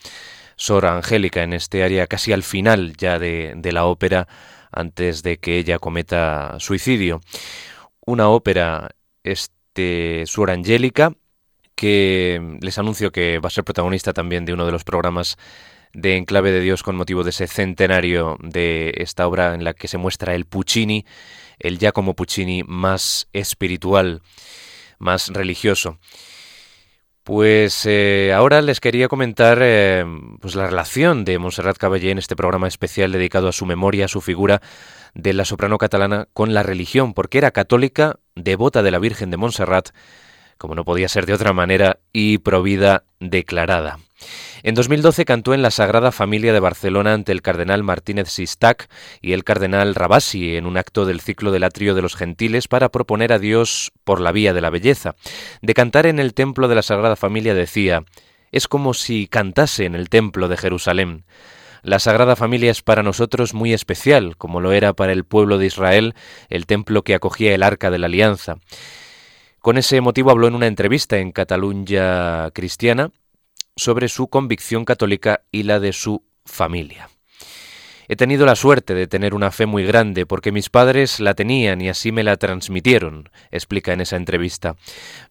Sor 0.55 0.85
Angélica, 0.85 1.43
en 1.43 1.53
este 1.53 1.83
área 1.83 2.07
casi 2.07 2.33
al 2.33 2.43
final 2.43 2.95
ya 2.97 3.19
de, 3.19 3.53
de 3.55 3.71
la 3.71 3.85
ópera, 3.85 4.27
antes 4.71 5.23
de 5.23 5.37
que 5.37 5.57
ella 5.57 5.79
cometa 5.79 6.55
suicidio. 6.59 7.21
Una 8.05 8.29
ópera, 8.29 8.89
este, 9.23 10.23
Sor 10.25 10.51
Angélica, 10.51 11.13
que 11.75 12.57
les 12.61 12.77
anuncio 12.77 13.11
que 13.11 13.39
va 13.39 13.47
a 13.47 13.51
ser 13.51 13.63
protagonista 13.63 14.13
también 14.13 14.45
de 14.45 14.53
uno 14.53 14.65
de 14.65 14.71
los 14.71 14.83
programas 14.83 15.37
de 15.93 16.17
Enclave 16.17 16.51
de 16.51 16.61
Dios 16.61 16.81
con 16.81 16.95
motivo 16.95 17.23
de 17.23 17.29
ese 17.29 17.47
centenario 17.47 18.37
de 18.41 18.93
esta 18.97 19.27
obra 19.27 19.53
en 19.53 19.63
la 19.63 19.73
que 19.73 19.87
se 19.87 19.97
muestra 19.97 20.33
el 20.33 20.45
Puccini, 20.45 21.05
el 21.59 21.77
Giacomo 21.77 22.15
Puccini 22.15 22.63
más 22.63 23.27
espiritual, 23.31 24.21
más 24.97 25.29
religioso. 25.29 25.99
Pues 27.23 27.85
eh, 27.85 28.33
ahora 28.35 28.61
les 28.61 28.81
quería 28.81 29.07
comentar 29.07 29.59
eh, 29.61 30.03
pues 30.41 30.55
la 30.55 30.67
relación 30.67 31.23
de 31.23 31.39
Montserrat 31.39 31.77
Caballé 31.77 32.11
en 32.11 32.17
este 32.17 32.35
programa 32.35 32.67
especial 32.67 33.13
dedicado 33.13 33.47
a 33.47 33.53
su 33.53 33.65
memoria, 33.65 34.05
a 34.05 34.09
su 34.09 34.19
figura 34.19 34.61
de 35.13 35.31
la 35.31 35.45
soprano 35.45 35.77
catalana 35.77 36.27
con 36.33 36.53
la 36.53 36.63
religión, 36.63 37.13
porque 37.13 37.37
era 37.37 37.51
católica, 37.51 38.19
devota 38.35 38.83
de 38.83 38.91
la 38.91 38.99
Virgen 38.99 39.31
de 39.31 39.37
Montserrat, 39.37 39.91
como 40.63 40.75
no 40.75 40.85
podía 40.85 41.09
ser 41.09 41.25
de 41.25 41.33
otra 41.33 41.51
manera, 41.51 41.99
y 42.13 42.37
provida 42.37 43.03
declarada. 43.19 43.99
En 44.63 44.75
2012 44.75 45.25
cantó 45.25 45.53
en 45.53 45.61
la 45.61 45.71
Sagrada 45.71 46.13
Familia 46.13 46.53
de 46.53 46.61
Barcelona 46.61 47.13
ante 47.13 47.33
el 47.33 47.41
cardenal 47.41 47.83
Martínez 47.83 48.29
Sistac 48.29 48.87
y 49.21 49.33
el 49.33 49.43
cardenal 49.43 49.93
Rabasi 49.93 50.55
en 50.55 50.65
un 50.65 50.77
acto 50.77 51.05
del 51.05 51.19
ciclo 51.19 51.51
del 51.51 51.65
atrio 51.65 51.95
de 51.95 52.01
los 52.01 52.15
gentiles 52.15 52.69
para 52.69 52.87
proponer 52.87 53.33
a 53.33 53.39
Dios 53.39 53.91
por 54.05 54.21
la 54.21 54.31
vía 54.31 54.53
de 54.53 54.61
la 54.61 54.69
belleza. 54.69 55.15
De 55.61 55.73
cantar 55.73 56.05
en 56.05 56.17
el 56.17 56.33
templo 56.33 56.69
de 56.69 56.75
la 56.75 56.81
Sagrada 56.81 57.17
Familia 57.17 57.53
decía, 57.53 58.05
es 58.53 58.69
como 58.69 58.93
si 58.93 59.27
cantase 59.27 59.83
en 59.83 59.95
el 59.95 60.07
templo 60.07 60.47
de 60.47 60.55
Jerusalén. 60.55 61.25
La 61.81 61.99
Sagrada 61.99 62.37
Familia 62.37 62.71
es 62.71 62.81
para 62.81 63.03
nosotros 63.03 63.53
muy 63.53 63.73
especial, 63.73 64.37
como 64.37 64.61
lo 64.61 64.71
era 64.71 64.93
para 64.93 65.11
el 65.11 65.25
pueblo 65.25 65.57
de 65.57 65.65
Israel 65.65 66.15
el 66.47 66.67
templo 66.67 67.01
que 67.01 67.15
acogía 67.15 67.53
el 67.53 67.63
arca 67.63 67.91
de 67.91 67.99
la 67.99 68.05
alianza. 68.05 68.59
Con 69.63 69.77
ese 69.77 70.01
motivo 70.01 70.29
habló 70.29 70.49
en 70.49 70.55
una 70.55 70.67
entrevista 70.67 71.19
en 71.19 71.31
Cataluña 71.31 72.51
Cristiana 72.51 73.11
sobre 73.77 74.09
su 74.09 74.27
convicción 74.27 74.83
católica 74.83 75.43
y 75.53 75.63
la 75.63 75.79
de 75.79 75.93
su 75.93 76.21
familia. 76.43 77.09
He 78.09 78.17
tenido 78.17 78.45
la 78.45 78.57
suerte 78.57 78.93
de 78.93 79.07
tener 79.07 79.33
una 79.33 79.51
fe 79.51 79.65
muy 79.65 79.85
grande 79.85 80.25
porque 80.25 80.51
mis 80.51 80.69
padres 80.69 81.21
la 81.21 81.33
tenían 81.33 81.79
y 81.79 81.87
así 81.87 82.11
me 82.11 82.23
la 82.23 82.35
transmitieron, 82.35 83.29
explica 83.51 83.93
en 83.93 84.01
esa 84.01 84.17
entrevista. 84.17 84.75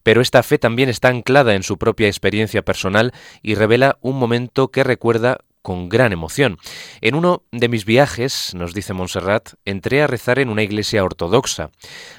Pero 0.03 0.23
esta 0.23 0.43
fe 0.43 0.57
también 0.57 0.89
está 0.89 1.09
anclada 1.09 1.55
en 1.55 1.63
su 1.63 1.77
propia 1.77 2.07
experiencia 2.07 2.63
personal 2.63 3.13
y 3.43 3.55
revela 3.55 3.99
un 4.01 4.19
momento 4.19 4.69
que 4.69 4.83
recuerda 4.83 5.41
con 5.63 5.89
gran 5.89 6.13
emoción. 6.13 6.59
En 7.01 7.15
uno 7.15 7.45
de 7.53 7.69
mis 7.69 7.85
viajes, 7.85 8.55
nos 8.55 8.75
dice 8.75 8.93
Montserrat, 8.93 9.55
entré 9.65 10.03
a 10.03 10.07
rezar 10.07 10.39
en 10.39 10.49
una 10.49 10.63
iglesia 10.63 11.05
ortodoxa. 11.05 11.71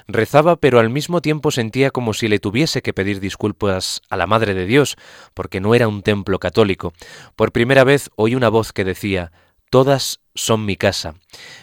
Rezaba, 0.08 0.56
pero 0.56 0.80
al 0.80 0.90
mismo 0.90 1.20
tiempo 1.20 1.50
sentía 1.50 1.90
como 1.90 2.14
si 2.14 2.28
le 2.28 2.38
tuviese 2.38 2.82
que 2.82 2.94
pedir 2.94 3.20
disculpas 3.20 4.00
a 4.08 4.16
la 4.16 4.26
Madre 4.26 4.54
de 4.54 4.66
Dios, 4.66 4.96
porque 5.34 5.60
no 5.60 5.74
era 5.74 5.86
un 5.86 6.02
templo 6.02 6.38
católico. 6.38 6.92
Por 7.36 7.52
primera 7.52 7.84
vez 7.84 8.10
oí 8.16 8.34
una 8.34 8.48
voz 8.48 8.72
que 8.72 8.84
decía 8.84 9.30
Todas 9.74 10.20
son 10.36 10.64
mi 10.64 10.76
casa. 10.76 11.14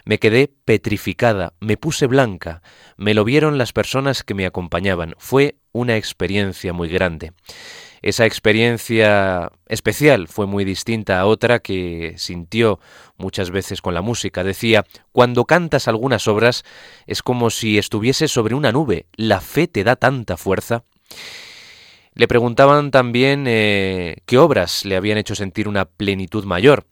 Me 0.03 0.19
quedé 0.19 0.53
petrificada, 0.65 1.53
me 1.61 1.77
puse 1.77 2.07
blanca, 2.07 2.61
me 2.97 3.13
lo 3.13 3.23
vieron 3.23 3.57
las 3.57 3.71
personas 3.71 4.23
que 4.23 4.33
me 4.33 4.45
acompañaban. 4.45 5.15
Fue 5.17 5.55
una 5.71 5.95
experiencia 5.95 6.73
muy 6.73 6.89
grande. 6.89 7.31
Esa 8.01 8.25
experiencia 8.25 9.51
especial 9.67 10.27
fue 10.27 10.47
muy 10.47 10.65
distinta 10.65 11.19
a 11.19 11.27
otra 11.27 11.59
que 11.59 12.15
sintió 12.17 12.79
muchas 13.17 13.51
veces 13.51 13.81
con 13.81 13.93
la 13.93 14.01
música. 14.01 14.43
Decía, 14.43 14.85
cuando 15.11 15.45
cantas 15.45 15.87
algunas 15.87 16.27
obras 16.27 16.63
es 17.05 17.21
como 17.21 17.51
si 17.51 17.77
estuvieses 17.77 18.31
sobre 18.31 18.55
una 18.55 18.71
nube, 18.71 19.05
la 19.13 19.39
fe 19.39 19.67
te 19.67 19.83
da 19.83 19.95
tanta 19.95 20.35
fuerza. 20.35 20.83
Le 22.15 22.27
preguntaban 22.27 22.89
también 22.89 23.45
eh, 23.47 24.17
qué 24.25 24.39
obras 24.39 24.83
le 24.83 24.95
habían 24.95 25.19
hecho 25.19 25.35
sentir 25.35 25.67
una 25.67 25.85
plenitud 25.85 26.43
mayor. 26.43 26.85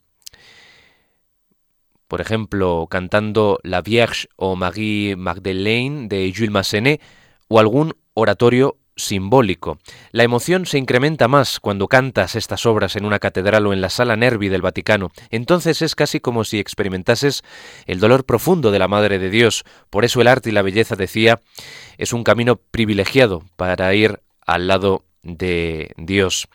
Por 2.08 2.22
ejemplo, 2.22 2.88
cantando 2.90 3.60
La 3.64 3.82
Vierge 3.82 4.28
o 4.36 4.56
Marie 4.56 5.16
Magdeleine 5.16 6.08
de 6.08 6.32
Jules 6.36 6.52
Massenet 6.52 7.02
o 7.48 7.60
algún 7.60 7.96
oratorio 8.14 8.79
simbólico. 9.00 9.80
La 10.12 10.24
emoción 10.24 10.66
se 10.66 10.78
incrementa 10.78 11.28
más 11.28 11.60
cuando 11.60 11.88
cantas 11.88 12.36
estas 12.36 12.66
obras 12.66 12.96
en 12.96 13.06
una 13.06 13.20
catedral 13.20 13.66
o 13.66 13.74
en 13.74 13.82
la 13.82 13.90
sala 13.90 14.16
Nervi 14.16 14.50
del 14.50 14.62
Vaticano. 14.62 15.12
Entonces 15.32 15.82
es 15.82 15.96
casi 15.96 16.20
como 16.20 16.44
si 16.44 16.60
experimentases 16.60 17.44
el 17.86 18.00
dolor 18.00 18.26
profundo 18.26 18.72
de 18.72 18.80
la 18.80 18.88
Madre 18.88 19.20
de 19.20 19.30
Dios. 19.30 19.64
Por 19.90 20.06
eso 20.06 20.22
el 20.22 20.28
arte 20.28 20.50
y 20.50 20.54
la 20.54 20.62
belleza, 20.62 20.96
decía, 20.96 21.40
es 21.98 22.14
un 22.14 22.24
camino 22.24 22.58
privilegiado 22.58 23.44
para 23.56 23.94
ir 23.96 24.20
al 24.46 24.68
lado 24.68 25.04
de 25.24 25.94
Dios. 25.98 26.48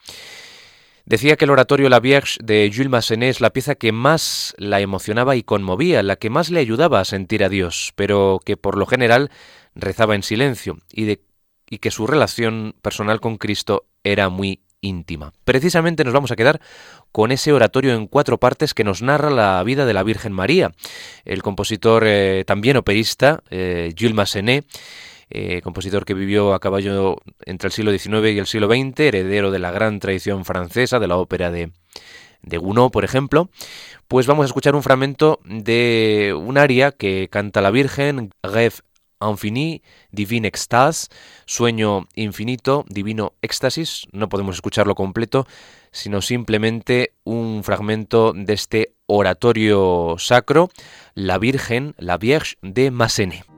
Decía 1.07 1.37
que 1.37 1.45
el 1.45 1.51
oratorio 1.51 1.91
La 1.91 2.01
Vierge 2.01 2.39
de 2.43 2.71
Jules 2.75 2.89
Massenet 2.89 3.29
es 3.29 3.41
la 3.43 3.51
pieza 3.51 3.75
que 3.75 3.93
más 3.93 4.55
la 4.57 4.81
emocionaba 4.81 5.37
y 5.37 5.43
conmovía, 5.43 6.03
la 6.03 6.17
que 6.17 6.31
más 6.31 6.51
le 6.51 6.61
ayudaba 6.61 6.99
a 7.01 7.05
sentir 7.05 7.45
a 7.45 7.51
Dios, 7.51 7.93
pero 7.95 8.41
que 8.43 8.57
por 8.57 8.79
lo 8.79 8.87
general 8.87 9.31
rezaba 9.75 10.15
en 10.15 10.23
silencio 10.23 10.79
y 10.91 11.05
de 11.05 11.21
y 11.75 11.79
que 11.79 11.91
su 11.91 12.07
relación 12.07 12.77
personal 12.83 13.21
con 13.21 13.37
Cristo 13.37 13.87
era 14.05 14.29
muy 14.29 14.61
íntima. 14.81 15.33
Precisamente 15.45 16.05
nos 16.05 16.15
vamos 16.15 16.31
a 16.31 16.37
quedar 16.37 16.61
con 17.11 17.33
ese 17.33 17.53
oratorio 17.53 17.95
en 17.95 18.07
cuatro 18.07 18.39
partes 18.39 18.75
que 18.75 18.85
nos 18.85 19.03
narra 19.03 19.31
la 19.31 19.61
vida 19.65 19.87
de 19.87 19.93
la 19.93 20.05
Virgen 20.05 20.33
María. 20.33 20.73
El 21.25 21.43
compositor 21.43 22.05
eh, 22.07 22.45
también 22.47 22.77
operista, 22.77 23.43
eh, 23.51 23.93
Jules 23.99 24.15
Massenet, 24.15 24.67
eh, 25.31 25.63
compositor 25.63 26.05
que 26.05 26.15
vivió 26.15 26.55
a 26.55 26.61
caballo 26.61 27.17
entre 27.45 27.69
el 27.69 27.73
siglo 27.73 27.91
XIX 27.91 28.35
y 28.35 28.39
el 28.39 28.47
siglo 28.47 28.69
XX, 28.69 29.01
heredero 29.01 29.51
de 29.51 29.59
la 29.59 29.73
gran 29.73 29.99
tradición 29.99 30.45
francesa, 30.45 31.01
de 31.01 31.09
la 31.09 31.17
ópera 31.17 31.51
de, 31.51 31.73
de 32.43 32.59
Gounod, 32.59 32.93
por 32.93 33.05
ejemplo, 33.05 33.51
pues 34.07 34.29
vamos 34.29 34.45
a 34.45 34.47
escuchar 34.47 34.77
un 34.77 34.83
fragmento 34.85 35.41
de 35.45 36.37
un 36.39 36.57
aria 36.57 36.93
que 36.93 37.29
canta 37.33 37.63
la 37.63 37.73
Virgen, 37.73 38.31
Rêve 38.45 38.81
infini, 39.21 39.83
divine 40.11 40.49
extase, 40.49 41.09
sueño 41.47 42.07
infinito, 42.15 42.85
divino 42.89 43.33
éxtasis. 43.43 44.07
No 44.13 44.29
podemos 44.29 44.57
escucharlo 44.57 44.95
completo, 44.95 45.47
sino 45.91 46.21
simplemente 46.23 47.15
un 47.25 47.63
fragmento 47.65 48.33
de 48.35 48.53
este 48.53 48.95
oratorio 49.07 50.17
sacro, 50.19 50.71
la 51.15 51.39
Virgen, 51.39 51.95
la 51.99 52.19
Vierge 52.19 52.57
de 52.63 52.91
Massenet. 52.91 53.54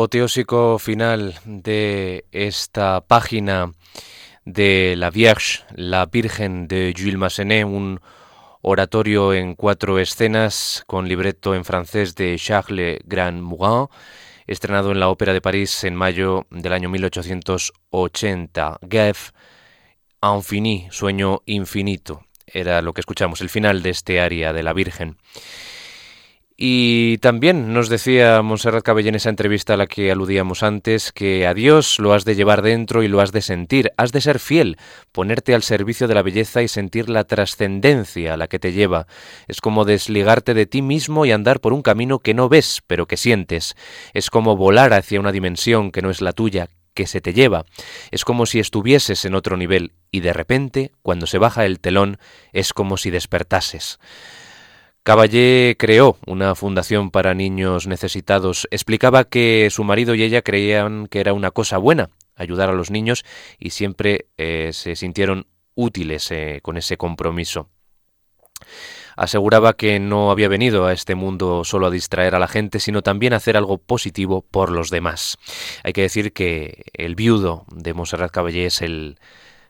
Apoteósico 0.00 0.78
final 0.78 1.34
de 1.44 2.24
esta 2.32 3.02
página 3.02 3.70
de 4.46 4.94
La 4.96 5.10
Vierge, 5.10 5.62
la 5.74 6.06
Virgen 6.06 6.68
de 6.68 6.94
Jules 6.96 7.18
Massenet, 7.18 7.66
un 7.66 8.00
oratorio 8.62 9.34
en 9.34 9.54
cuatro 9.54 9.98
escenas 9.98 10.84
con 10.86 11.06
libreto 11.06 11.54
en 11.54 11.66
francés 11.66 12.14
de 12.14 12.36
Charles 12.38 13.00
Grand 13.04 13.42
Morin, 13.42 13.88
estrenado 14.46 14.90
en 14.90 15.00
la 15.00 15.10
Ópera 15.10 15.34
de 15.34 15.42
París 15.42 15.84
en 15.84 15.96
mayo 15.96 16.46
del 16.48 16.72
año 16.72 16.88
1880. 16.88 18.78
Gef 18.90 19.32
Infini, 20.22 20.88
sueño 20.90 21.42
infinito, 21.44 22.24
era 22.46 22.80
lo 22.80 22.94
que 22.94 23.02
escuchamos, 23.02 23.42
el 23.42 23.50
final 23.50 23.82
de 23.82 23.90
este 23.90 24.18
aria 24.18 24.54
de 24.54 24.62
la 24.62 24.72
Virgen. 24.72 25.18
Y 26.62 27.16
también 27.18 27.72
nos 27.72 27.88
decía 27.88 28.42
Montserrat 28.42 28.84
Cabellé 28.84 29.08
en 29.08 29.14
esa 29.14 29.30
entrevista 29.30 29.72
a 29.72 29.76
la 29.78 29.86
que 29.86 30.12
aludíamos 30.12 30.62
antes 30.62 31.10
que 31.10 31.46
a 31.46 31.54
Dios 31.54 31.98
lo 31.98 32.12
has 32.12 32.26
de 32.26 32.34
llevar 32.34 32.60
dentro 32.60 33.02
y 33.02 33.08
lo 33.08 33.22
has 33.22 33.32
de 33.32 33.40
sentir, 33.40 33.92
has 33.96 34.12
de 34.12 34.20
ser 34.20 34.38
fiel, 34.38 34.76
ponerte 35.10 35.54
al 35.54 35.62
servicio 35.62 36.06
de 36.06 36.12
la 36.12 36.20
belleza 36.20 36.60
y 36.60 36.68
sentir 36.68 37.08
la 37.08 37.24
trascendencia 37.24 38.34
a 38.34 38.36
la 38.36 38.46
que 38.46 38.58
te 38.58 38.74
lleva. 38.74 39.06
Es 39.48 39.62
como 39.62 39.86
desligarte 39.86 40.52
de 40.52 40.66
ti 40.66 40.82
mismo 40.82 41.24
y 41.24 41.32
andar 41.32 41.60
por 41.60 41.72
un 41.72 41.80
camino 41.80 42.18
que 42.18 42.34
no 42.34 42.50
ves, 42.50 42.82
pero 42.86 43.06
que 43.06 43.16
sientes. 43.16 43.74
Es 44.12 44.28
como 44.28 44.54
volar 44.54 44.92
hacia 44.92 45.18
una 45.18 45.32
dimensión 45.32 45.90
que 45.90 46.02
no 46.02 46.10
es 46.10 46.20
la 46.20 46.34
tuya, 46.34 46.68
que 46.92 47.06
se 47.06 47.22
te 47.22 47.32
lleva. 47.32 47.64
Es 48.10 48.26
como 48.26 48.44
si 48.44 48.58
estuvieses 48.58 49.24
en 49.24 49.34
otro 49.34 49.56
nivel 49.56 49.94
y 50.10 50.20
de 50.20 50.34
repente, 50.34 50.92
cuando 51.00 51.26
se 51.26 51.38
baja 51.38 51.64
el 51.64 51.80
telón, 51.80 52.18
es 52.52 52.74
como 52.74 52.98
si 52.98 53.08
despertases. 53.08 53.98
Caballé 55.02 55.76
creó 55.78 56.18
una 56.26 56.54
fundación 56.54 57.10
para 57.10 57.34
niños 57.34 57.86
necesitados. 57.86 58.68
Explicaba 58.70 59.24
que 59.24 59.68
su 59.70 59.82
marido 59.82 60.14
y 60.14 60.22
ella 60.22 60.42
creían 60.42 61.06
que 61.06 61.20
era 61.20 61.32
una 61.32 61.50
cosa 61.50 61.78
buena 61.78 62.10
ayudar 62.36 62.68
a 62.68 62.74
los 62.74 62.90
niños 62.90 63.24
y 63.58 63.70
siempre 63.70 64.26
eh, 64.36 64.70
se 64.72 64.96
sintieron 64.96 65.46
útiles 65.74 66.30
eh, 66.30 66.60
con 66.62 66.76
ese 66.76 66.98
compromiso. 66.98 67.68
Aseguraba 69.16 69.74
que 69.74 69.98
no 70.00 70.30
había 70.30 70.48
venido 70.48 70.86
a 70.86 70.92
este 70.92 71.14
mundo 71.14 71.64
solo 71.64 71.86
a 71.86 71.90
distraer 71.90 72.34
a 72.34 72.38
la 72.38 72.48
gente, 72.48 72.78
sino 72.78 73.02
también 73.02 73.32
a 73.32 73.36
hacer 73.36 73.56
algo 73.56 73.78
positivo 73.78 74.42
por 74.42 74.70
los 74.70 74.90
demás. 74.90 75.38
Hay 75.82 75.92
que 75.92 76.02
decir 76.02 76.32
que 76.32 76.84
el 76.92 77.14
viudo 77.14 77.64
de 77.70 77.94
Monserrat 77.94 78.30
Caballé 78.30 78.66
es 78.66 78.82
el 78.82 79.18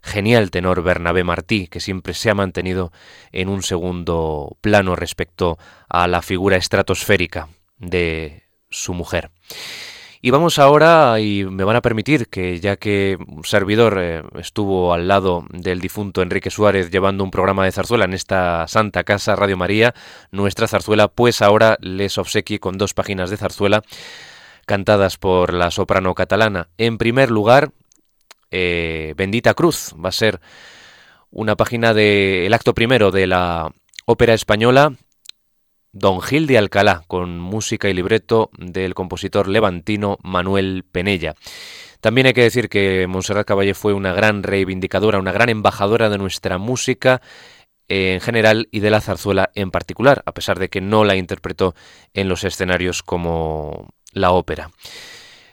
genial 0.03 0.51
tenor 0.51 0.83
Bernabé 0.83 1.25
Martí, 1.25 1.69
que 1.69 1.81
siempre 1.81 2.15
se 2.15 2.31
ha 2.31 2.35
mantenido 2.35 2.93
en 3.33 3.49
un 3.49 3.63
segundo 3.63 4.57
plano 4.61 4.97
respecto 4.97 5.59
a 5.89 6.09
la 6.09 6.23
figura 6.23 6.57
estratosférica 6.57 7.49
de 7.79 8.45
su 8.71 8.95
mujer. 8.95 9.31
Y 10.23 10.31
vamos 10.31 10.59
ahora, 10.59 11.19
y 11.19 11.45
me 11.45 11.65
van 11.65 11.77
a 11.77 11.81
permitir 11.81 12.29
que 12.29 12.61
ya 12.61 12.77
que 12.77 13.17
un 13.27 13.43
servidor 13.45 13.97
eh, 13.99 14.23
estuvo 14.39 14.93
al 14.93 15.09
lado 15.09 15.47
del 15.51 15.81
difunto 15.81 16.21
Enrique 16.21 16.51
Suárez 16.51 16.91
llevando 16.91 17.25
un 17.25 17.31
programa 17.31 17.65
de 17.65 17.73
zarzuela 17.73 18.05
en 18.05 18.13
esta 18.13 18.69
Santa 18.69 19.03
Casa 19.03 19.35
Radio 19.35 19.57
María, 19.57 19.95
nuestra 20.31 20.69
zarzuela, 20.69 21.09
pues 21.09 21.41
ahora 21.41 21.79
les 21.81 22.19
obsequie 22.19 22.61
con 22.61 22.77
dos 22.77 22.93
páginas 22.93 23.31
de 23.31 23.39
zarzuela 23.39 23.83
cantadas 24.67 25.17
por 25.17 25.55
la 25.55 25.71
soprano 25.71 26.15
catalana. 26.15 26.69
En 26.77 26.99
primer 26.99 27.31
lugar, 27.31 27.71
eh, 28.51 29.15
Bendita 29.17 29.55
Cruz. 29.55 29.95
Va 30.03 30.09
a 30.09 30.13
ser 30.13 30.41
una 31.31 31.57
página 31.57 31.95
del 31.95 32.53
acto 32.53 32.75
primero 32.75 33.11
de 33.11 33.27
la 33.27 33.73
ópera 34.07 34.35
española 34.35 34.95
Don 35.93 36.21
Gil 36.21 36.47
de 36.47 36.57
Alcalá, 36.57 37.03
con 37.09 37.41
música 37.41 37.89
y 37.89 37.95
libreto 37.95 38.51
del 38.57 38.95
compositor 38.95 39.49
levantino 39.49 40.19
Manuel 40.23 40.85
Penella. 40.91 41.35
También 42.01 42.29
hay 42.29 42.33
que 42.33 42.43
decir 42.43 42.69
que 42.69 43.07
Montserrat 43.09 43.47
Caballé 43.47 43.75
fue 43.75 43.93
una 43.93 44.13
gran 44.13 44.43
reivindicadora, 44.43 45.19
una 45.19 45.33
gran 45.33 45.49
embajadora 45.49 46.09
de 46.09 46.19
nuestra 46.19 46.59
música 46.59 47.21
en 47.89 48.21
general 48.21 48.69
y 48.71 48.81
de 48.81 48.91
la 48.91 49.01
zarzuela 49.01 49.51
en 49.55 49.73
particular, 49.73 50.23
a 50.25 50.33
pesar 50.33 50.61
de 50.61 50.69
que 50.69 50.81
no 50.81 51.05
la 51.05 51.17
interpretó 51.17 51.75
en 52.15 52.29
los 52.29 52.45
escenarios 52.45 53.03
como 53.03 53.93
la 54.13 54.31
ópera. 54.31 54.71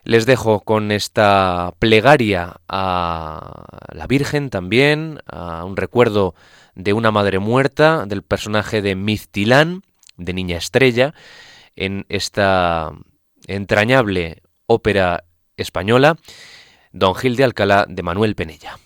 Les 0.08 0.26
dejo 0.26 0.62
con 0.62 0.94
esta 0.94 1.74
plegaria 1.80 2.62
a 2.70 3.66
la 3.92 4.08
Virgen 4.08 4.50
también, 4.50 5.20
a 5.26 5.66
un 5.66 5.76
recuerdo 5.76 6.34
de 6.76 6.94
una 6.94 7.12
madre 7.12 7.40
muerta, 7.40 8.06
del 8.06 8.24
personaje 8.24 8.82
de 8.82 8.96
Miztilán, 8.96 9.82
de 10.16 10.32
Niña 10.32 10.56
Estrella, 10.56 11.14
en 11.76 12.06
esta 12.08 12.94
entrañable 13.48 14.44
ópera 14.66 15.26
española, 15.58 16.16
Don 16.94 17.14
Gil 17.14 17.36
de 17.36 17.44
Alcalá 17.44 17.86
de 17.90 18.02
Manuel 18.02 18.36
Penella. 18.36 18.80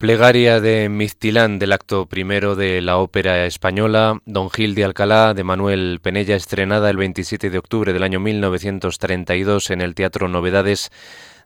Plegaria 0.00 0.60
de 0.60 0.88
Miztilán 0.88 1.58
del 1.58 1.74
acto 1.74 2.06
primero 2.06 2.56
de 2.56 2.80
la 2.80 2.96
ópera 2.96 3.44
española 3.44 4.18
Don 4.24 4.48
Gil 4.48 4.74
de 4.74 4.84
Alcalá 4.84 5.34
de 5.34 5.44
Manuel 5.44 6.00
Penella, 6.00 6.36
estrenada 6.36 6.88
el 6.88 6.96
27 6.96 7.50
de 7.50 7.58
octubre 7.58 7.92
del 7.92 8.02
año 8.02 8.18
1932 8.18 9.68
en 9.68 9.82
el 9.82 9.94
Teatro 9.94 10.26
Novedades 10.28 10.90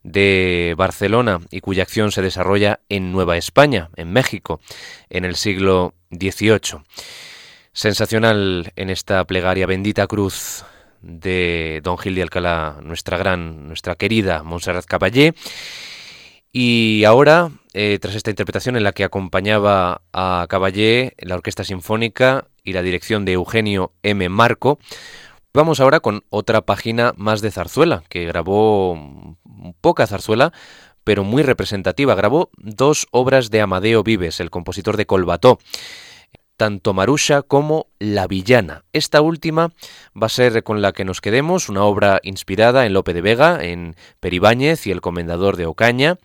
de 0.05 0.77
Barcelona 0.79 1.41
y 1.51 1.63
cuya 1.63 1.83
acción 1.83 2.13
se 2.13 2.23
desarrolla 2.23 2.79
en 2.89 3.11
Nueva 3.11 3.37
España, 3.37 3.91
en 3.97 4.13
México, 4.13 4.61
en 5.11 5.25
el 5.25 5.35
siglo 5.35 5.95
XVIII. 6.13 6.85
Sensacional 7.73 8.73
en 8.77 8.89
esta 8.89 9.25
plegaria 9.25 9.67
Bendita 9.67 10.07
Cruz 10.07 10.65
de 11.03 11.81
Don 11.83 11.99
Gil 11.99 12.15
de 12.15 12.23
Alcalá, 12.23 12.79
nuestra 12.85 13.19
gran, 13.19 13.67
nuestra 13.67 13.97
querida 13.97 14.45
Montserrat 14.45 14.85
Caballé. 14.85 15.35
Y 16.57 17.03
ahora 17.03 17.51
eh, 17.73 17.99
tras 18.01 18.15
esta 18.15 18.31
interpretación 18.31 18.77
en 18.77 18.85
la 18.85 18.93
que 18.93 19.03
acompañaba 19.03 20.03
a 20.13 20.47
Caballé, 20.49 21.15
la 21.19 21.35
Orquesta 21.35 21.65
Sinfónica 21.65 22.47
y 22.63 22.75
la 22.75 22.83
dirección 22.83 23.25
de 23.25 23.33
Eugenio 23.33 23.93
M. 24.05 24.29
Marco, 24.29 24.79
vamos 25.53 25.81
ahora 25.81 25.99
con 25.99 26.23
otra 26.31 26.61
página 26.61 27.13
más 27.17 27.41
de 27.41 27.51
zarzuela, 27.51 28.05
que 28.09 28.25
grabó 28.27 29.37
poca 29.81 30.07
zarzuela, 30.07 30.53
pero 31.03 31.25
muy 31.25 31.43
representativa. 31.43 32.15
Grabó 32.15 32.51
dos 32.57 33.09
obras 33.11 33.51
de 33.51 33.61
Amadeo 33.61 34.05
Vives, 34.05 34.39
el 34.39 34.51
compositor 34.51 34.97
de 34.97 35.07
Colbató 35.07 35.59
tanto 36.57 36.95
Marusha 36.95 37.43
como 37.43 37.87
La 37.99 38.27
Villana. 38.27 38.85
Esta 38.93 39.21
última 39.21 39.73
va 40.21 40.27
a 40.27 40.31
ser 40.31 40.63
con 40.63 40.83
la 40.83 40.93
que 40.93 41.05
nos 41.05 41.21
quedemos, 41.21 41.69
una 41.69 41.85
obra 41.85 42.21
inspirada 42.23 42.87
en 42.87 42.93
Lope 42.93 43.15
de 43.15 43.21
Vega, 43.21 43.65
en 43.65 43.97
Peribáñez 44.21 44.87
y 44.87 44.91
el 44.91 45.01
Comendador 45.01 45.57
de 45.57 45.67
Ocaña 45.67 46.19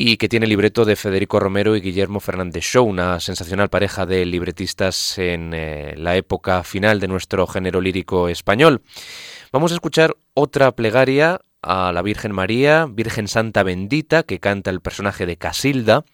y 0.00 0.16
que 0.16 0.28
tiene 0.28 0.46
libreto 0.46 0.84
de 0.84 0.94
Federico 0.94 1.40
Romero 1.40 1.74
y 1.74 1.80
Guillermo 1.80 2.20
Fernández 2.20 2.62
Show, 2.62 2.86
una 2.86 3.18
sensacional 3.18 3.68
pareja 3.68 4.06
de 4.06 4.24
libretistas 4.24 5.18
en 5.18 5.52
eh, 5.52 5.94
la 5.96 6.14
época 6.14 6.62
final 6.62 7.00
de 7.00 7.08
nuestro 7.08 7.48
género 7.48 7.80
lírico 7.80 8.28
español. 8.28 8.80
Vamos 9.50 9.72
a 9.72 9.74
escuchar 9.74 10.14
otra 10.34 10.70
plegaria 10.70 11.40
a 11.62 11.90
la 11.92 12.02
Virgen 12.02 12.30
María, 12.30 12.86
Virgen 12.88 13.26
Santa 13.26 13.64
Bendita, 13.64 14.22
que 14.22 14.38
canta 14.38 14.70
el 14.70 14.80
personaje 14.80 15.26
de 15.26 15.36
Casilda 15.36 16.04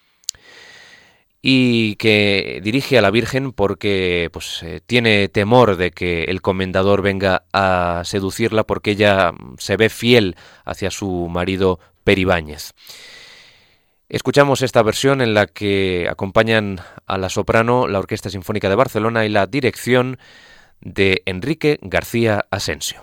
y 1.46 1.96
que 1.96 2.62
dirige 2.64 2.96
a 2.96 3.02
la 3.02 3.10
Virgen 3.10 3.52
porque 3.52 4.30
pues, 4.32 4.62
eh, 4.62 4.80
tiene 4.86 5.28
temor 5.28 5.76
de 5.76 5.90
que 5.90 6.24
el 6.24 6.40
comendador 6.40 7.02
venga 7.02 7.44
a 7.52 8.00
seducirla 8.06 8.64
porque 8.64 8.92
ella 8.92 9.34
se 9.58 9.76
ve 9.76 9.90
fiel 9.90 10.36
hacia 10.64 10.90
su 10.90 11.28
marido 11.28 11.80
Peribáñez. 12.02 12.72
Escuchamos 14.08 14.62
esta 14.62 14.82
versión 14.82 15.20
en 15.20 15.34
la 15.34 15.46
que 15.46 16.06
acompañan 16.08 16.80
a 17.04 17.18
la 17.18 17.28
soprano 17.28 17.88
la 17.88 17.98
Orquesta 17.98 18.30
Sinfónica 18.30 18.70
de 18.70 18.76
Barcelona 18.76 19.26
y 19.26 19.28
la 19.28 19.46
dirección 19.46 20.16
de 20.80 21.20
Enrique 21.26 21.78
García 21.82 22.46
Asensio. 22.50 23.02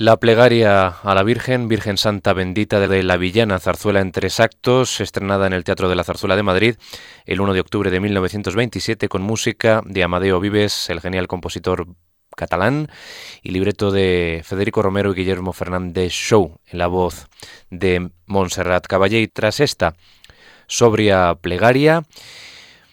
La 0.00 0.16
plegaria 0.16 0.86
a 0.86 1.14
la 1.14 1.22
Virgen, 1.22 1.68
Virgen 1.68 1.98
Santa 1.98 2.32
Bendita 2.32 2.80
de 2.80 3.02
la 3.02 3.18
Villana, 3.18 3.58
zarzuela 3.58 4.00
en 4.00 4.12
tres 4.12 4.40
actos, 4.40 4.98
estrenada 5.02 5.46
en 5.46 5.52
el 5.52 5.62
Teatro 5.62 5.90
de 5.90 5.94
la 5.94 6.04
Zarzuela 6.04 6.36
de 6.36 6.42
Madrid 6.42 6.76
el 7.26 7.38
1 7.38 7.52
de 7.52 7.60
octubre 7.60 7.90
de 7.90 8.00
1927 8.00 9.10
con 9.10 9.20
música 9.20 9.82
de 9.84 10.02
Amadeo 10.02 10.40
Vives, 10.40 10.88
el 10.88 11.02
genial 11.02 11.28
compositor 11.28 11.86
catalán, 12.34 12.88
y 13.42 13.50
libreto 13.50 13.90
de 13.90 14.40
Federico 14.42 14.80
Romero 14.80 15.12
y 15.12 15.16
Guillermo 15.16 15.52
Fernández 15.52 16.12
Show, 16.12 16.58
en 16.66 16.78
la 16.78 16.86
voz 16.86 17.26
de 17.68 18.10
Montserrat 18.24 18.86
Caballé. 18.86 19.20
Y 19.20 19.28
tras 19.28 19.60
esta 19.60 19.96
sobria 20.66 21.34
plegaria, 21.34 22.04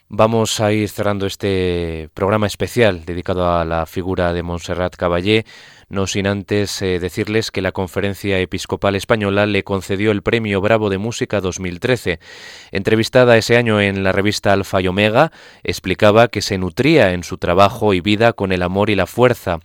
Vamos 0.10 0.62
a 0.62 0.72
ir 0.72 0.88
cerrando 0.88 1.26
este 1.26 2.10
programa 2.14 2.47
especial 2.47 3.03
dedicado 3.03 3.51
a 3.51 3.66
la 3.66 3.86
figura 3.86 4.32
de 4.32 4.41
Montserrat 4.41 4.95
Caballé, 4.95 5.45
no 5.89 6.08
sin 6.08 6.28
antes 6.28 6.82
eh, 6.82 6.99
decirles 6.99 7.51
que 7.51 7.62
la 7.62 7.74
Conferencia 7.74 8.39
Episcopal 8.39 8.95
Española 8.95 9.45
le 9.45 9.66
concedió 9.66 10.12
el 10.12 10.24
Premio 10.24 10.62
Bravo 10.62 10.89
de 10.89 10.97
Música 10.97 11.41
2013. 11.41 12.22
Entrevistada 12.72 13.36
ese 13.36 13.58
año 13.58 13.82
en 13.82 14.05
la 14.05 14.14
revista 14.14 14.53
Alfa 14.53 14.80
y 14.80 14.88
Omega, 14.88 15.34
explicaba 15.64 16.30
que 16.30 16.41
se 16.41 16.58
nutría 16.58 17.12
en 17.12 17.26
su 17.26 17.38
trabajo 17.38 17.93
y 17.93 17.99
vida 17.99 18.32
con 18.32 18.53
el 18.53 18.64
amor 18.64 18.89
y 18.89 18.95
la 18.95 19.08
fuerza 19.08 19.60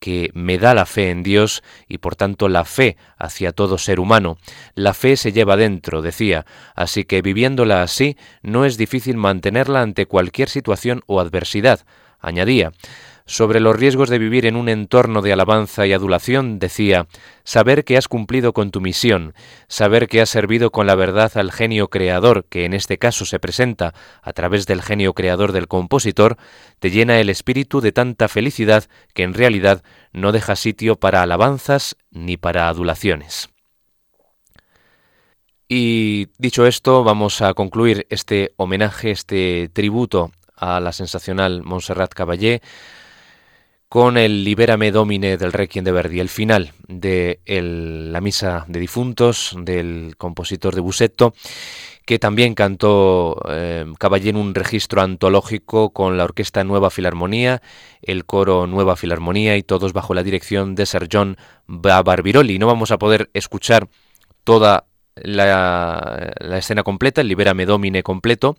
que 0.00 0.30
me 0.34 0.58
da 0.58 0.74
la 0.74 0.86
fe 0.86 1.10
en 1.10 1.22
Dios 1.22 1.62
y 1.86 1.98
por 1.98 2.16
tanto 2.16 2.48
la 2.48 2.64
fe 2.64 2.96
hacia 3.18 3.52
todo 3.52 3.78
ser 3.78 4.00
humano. 4.00 4.38
La 4.74 4.94
fe 4.94 5.16
se 5.16 5.30
lleva 5.30 5.56
dentro, 5.56 6.02
decía, 6.02 6.46
así 6.74 7.04
que 7.04 7.22
viviéndola 7.22 7.82
así 7.82 8.16
no 8.42 8.64
es 8.64 8.76
difícil 8.76 9.16
mantenerla 9.16 9.82
ante 9.82 10.06
cualquier 10.06 10.48
situación 10.48 11.02
o 11.06 11.20
adversidad. 11.20 11.80
Añadía, 12.18 12.72
sobre 13.26 13.60
los 13.60 13.76
riesgos 13.76 14.08
de 14.08 14.18
vivir 14.18 14.46
en 14.46 14.56
un 14.56 14.68
entorno 14.68 15.22
de 15.22 15.32
alabanza 15.32 15.86
y 15.86 15.92
adulación, 15.92 16.58
decía, 16.58 17.06
saber 17.44 17.84
que 17.84 17.96
has 17.96 18.08
cumplido 18.08 18.52
con 18.52 18.70
tu 18.70 18.80
misión, 18.80 19.34
saber 19.68 20.08
que 20.08 20.20
has 20.20 20.30
servido 20.30 20.70
con 20.70 20.86
la 20.86 20.94
verdad 20.94 21.32
al 21.36 21.52
genio 21.52 21.88
creador, 21.88 22.44
que 22.44 22.64
en 22.64 22.74
este 22.74 22.98
caso 22.98 23.24
se 23.24 23.38
presenta 23.38 23.94
a 24.22 24.32
través 24.32 24.66
del 24.66 24.82
genio 24.82 25.14
creador 25.14 25.52
del 25.52 25.68
compositor, 25.68 26.36
te 26.78 26.90
llena 26.90 27.20
el 27.20 27.30
espíritu 27.30 27.80
de 27.80 27.92
tanta 27.92 28.28
felicidad 28.28 28.84
que 29.14 29.22
en 29.22 29.34
realidad 29.34 29.82
no 30.12 30.32
deja 30.32 30.56
sitio 30.56 30.96
para 30.96 31.22
alabanzas 31.22 31.96
ni 32.10 32.36
para 32.36 32.68
adulaciones. 32.68 33.50
Y 35.72 36.26
dicho 36.36 36.66
esto, 36.66 37.04
vamos 37.04 37.42
a 37.42 37.54
concluir 37.54 38.04
este 38.10 38.52
homenaje, 38.56 39.12
este 39.12 39.70
tributo 39.72 40.32
a 40.56 40.80
la 40.80 40.92
sensacional 40.92 41.62
Montserrat 41.62 42.12
Caballé, 42.12 42.60
con 43.90 44.16
el 44.16 44.44
Libérame 44.44 44.92
Domine 44.92 45.36
del 45.36 45.52
Requiem 45.52 45.84
de 45.84 45.90
Verdi, 45.90 46.20
el 46.20 46.28
final 46.28 46.70
de 46.86 47.40
la 47.44 48.20
misa 48.20 48.64
de 48.68 48.78
difuntos 48.78 49.56
del 49.58 50.14
compositor 50.16 50.76
de 50.76 50.80
Busetto, 50.80 51.34
que 52.06 52.20
también 52.20 52.54
cantó 52.54 53.42
eh, 53.48 53.84
Caballé 53.98 54.30
en 54.30 54.36
un 54.36 54.54
registro 54.54 55.02
antológico 55.02 55.90
con 55.90 56.16
la 56.16 56.22
Orquesta 56.22 56.62
Nueva 56.62 56.90
Filarmonía, 56.90 57.62
el 58.00 58.26
coro 58.26 58.68
Nueva 58.68 58.94
Filarmonía 58.94 59.56
y 59.56 59.64
todos 59.64 59.92
bajo 59.92 60.14
la 60.14 60.22
dirección 60.22 60.76
de 60.76 60.86
Ser 60.86 61.08
John 61.12 61.36
Barbiroli. 61.66 62.60
No 62.60 62.68
vamos 62.68 62.92
a 62.92 62.98
poder 62.98 63.28
escuchar 63.34 63.88
toda 64.44 64.84
la, 65.16 66.32
la 66.38 66.58
escena 66.58 66.84
completa, 66.84 67.22
el 67.22 67.26
Libérame 67.26 67.66
Domine 67.66 68.04
completo, 68.04 68.56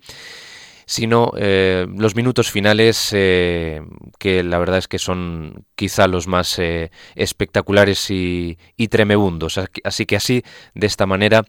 sino 0.86 1.32
eh, 1.36 1.86
los 1.96 2.14
minutos 2.14 2.50
finales 2.50 3.10
eh, 3.12 3.82
que 4.18 4.42
la 4.42 4.58
verdad 4.58 4.78
es 4.78 4.88
que 4.88 4.98
son 4.98 5.66
quizá 5.74 6.06
los 6.06 6.26
más 6.26 6.58
eh, 6.58 6.90
espectaculares 7.14 8.10
y, 8.10 8.58
y, 8.76 8.88
tremebundos. 8.88 9.58
Así 9.84 10.06
que 10.06 10.16
así, 10.16 10.42
de 10.74 10.86
esta 10.86 11.06
manera, 11.06 11.44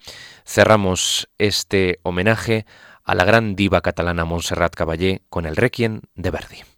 cerramos 0.45 1.29
este 1.37 1.99
homenaje 2.03 2.65
a 3.03 3.15
la 3.15 3.25
gran 3.25 3.55
diva 3.55 3.81
catalana 3.81 4.25
Montserrat 4.25 4.73
Caballé 4.73 5.21
con 5.29 5.45
el 5.45 5.55
Requiem 5.55 6.01
de 6.15 6.31
Verdi. 6.31 6.72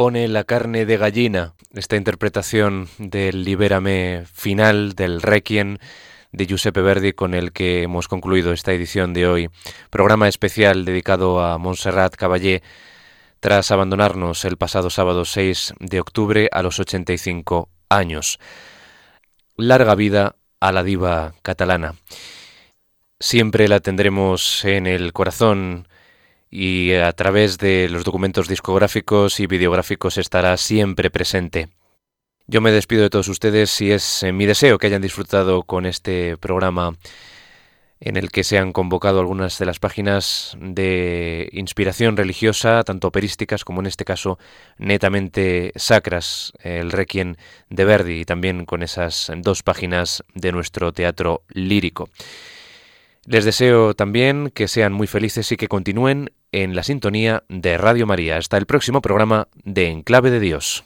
Pone 0.00 0.28
la 0.28 0.44
carne 0.44 0.86
de 0.86 0.96
gallina, 0.96 1.52
esta 1.74 1.94
interpretación 1.96 2.88
del 2.96 3.44
Libérame 3.44 4.24
final 4.32 4.94
del 4.94 5.20
Requiem 5.20 5.76
de 6.32 6.46
Giuseppe 6.46 6.80
Verdi 6.80 7.12
con 7.12 7.34
el 7.34 7.52
que 7.52 7.82
hemos 7.82 8.08
concluido 8.08 8.54
esta 8.54 8.72
edición 8.72 9.12
de 9.12 9.26
hoy, 9.26 9.50
programa 9.90 10.26
especial 10.26 10.86
dedicado 10.86 11.44
a 11.44 11.58
Montserrat 11.58 12.16
Caballé 12.16 12.62
tras 13.40 13.70
abandonarnos 13.72 14.46
el 14.46 14.56
pasado 14.56 14.88
sábado 14.88 15.26
6 15.26 15.74
de 15.80 16.00
octubre 16.00 16.48
a 16.50 16.62
los 16.62 16.80
85 16.80 17.68
años. 17.90 18.38
Larga 19.58 19.94
vida 19.96 20.36
a 20.60 20.72
la 20.72 20.82
diva 20.82 21.34
catalana. 21.42 21.96
Siempre 23.18 23.68
la 23.68 23.80
tendremos 23.80 24.64
en 24.64 24.86
el 24.86 25.12
corazón 25.12 25.86
y 26.50 26.92
a 26.94 27.12
través 27.12 27.58
de 27.58 27.88
los 27.88 28.04
documentos 28.04 28.48
discográficos 28.48 29.38
y 29.40 29.46
videográficos 29.46 30.18
estará 30.18 30.56
siempre 30.56 31.10
presente. 31.10 31.68
Yo 32.46 32.60
me 32.60 32.72
despido 32.72 33.02
de 33.02 33.10
todos 33.10 33.28
ustedes 33.28 33.80
y 33.80 33.92
es 33.92 34.24
eh, 34.24 34.32
mi 34.32 34.44
deseo 34.44 34.78
que 34.78 34.88
hayan 34.88 35.02
disfrutado 35.02 35.62
con 35.62 35.86
este 35.86 36.36
programa 36.36 36.94
en 38.00 38.16
el 38.16 38.30
que 38.30 38.44
se 38.44 38.58
han 38.58 38.72
convocado 38.72 39.20
algunas 39.20 39.58
de 39.58 39.66
las 39.66 39.78
páginas 39.78 40.56
de 40.58 41.48
inspiración 41.52 42.16
religiosa, 42.16 42.82
tanto 42.82 43.08
operísticas 43.08 43.62
como 43.62 43.80
en 43.80 43.86
este 43.86 44.06
caso 44.06 44.38
netamente 44.78 45.70
sacras, 45.76 46.52
el 46.60 46.92
Requiem 46.92 47.36
de 47.68 47.84
Verdi 47.84 48.20
y 48.20 48.24
también 48.24 48.64
con 48.64 48.82
esas 48.82 49.30
dos 49.36 49.62
páginas 49.62 50.24
de 50.34 50.50
nuestro 50.50 50.92
teatro 50.92 51.42
lírico. 51.50 52.08
Les 53.30 53.44
deseo 53.44 53.94
también 53.94 54.50
que 54.52 54.66
sean 54.66 54.92
muy 54.92 55.06
felices 55.06 55.52
y 55.52 55.56
que 55.56 55.68
continúen 55.68 56.32
en 56.50 56.74
la 56.74 56.82
sintonía 56.82 57.44
de 57.48 57.78
Radio 57.78 58.04
María. 58.04 58.36
Hasta 58.36 58.56
el 58.56 58.66
próximo 58.66 59.00
programa 59.00 59.46
de 59.62 59.86
Enclave 59.86 60.32
de 60.32 60.40
Dios. 60.40 60.82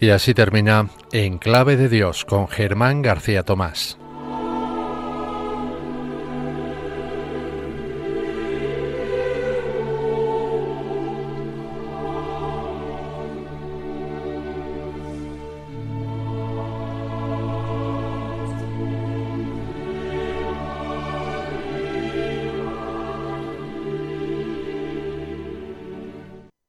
Y 0.00 0.08
así 0.08 0.32
termina 0.32 0.88
En 1.12 1.36
Clave 1.36 1.76
de 1.76 1.90
Dios 1.90 2.24
con 2.24 2.48
Germán 2.48 3.02
García 3.02 3.42
Tomás. 3.42 3.98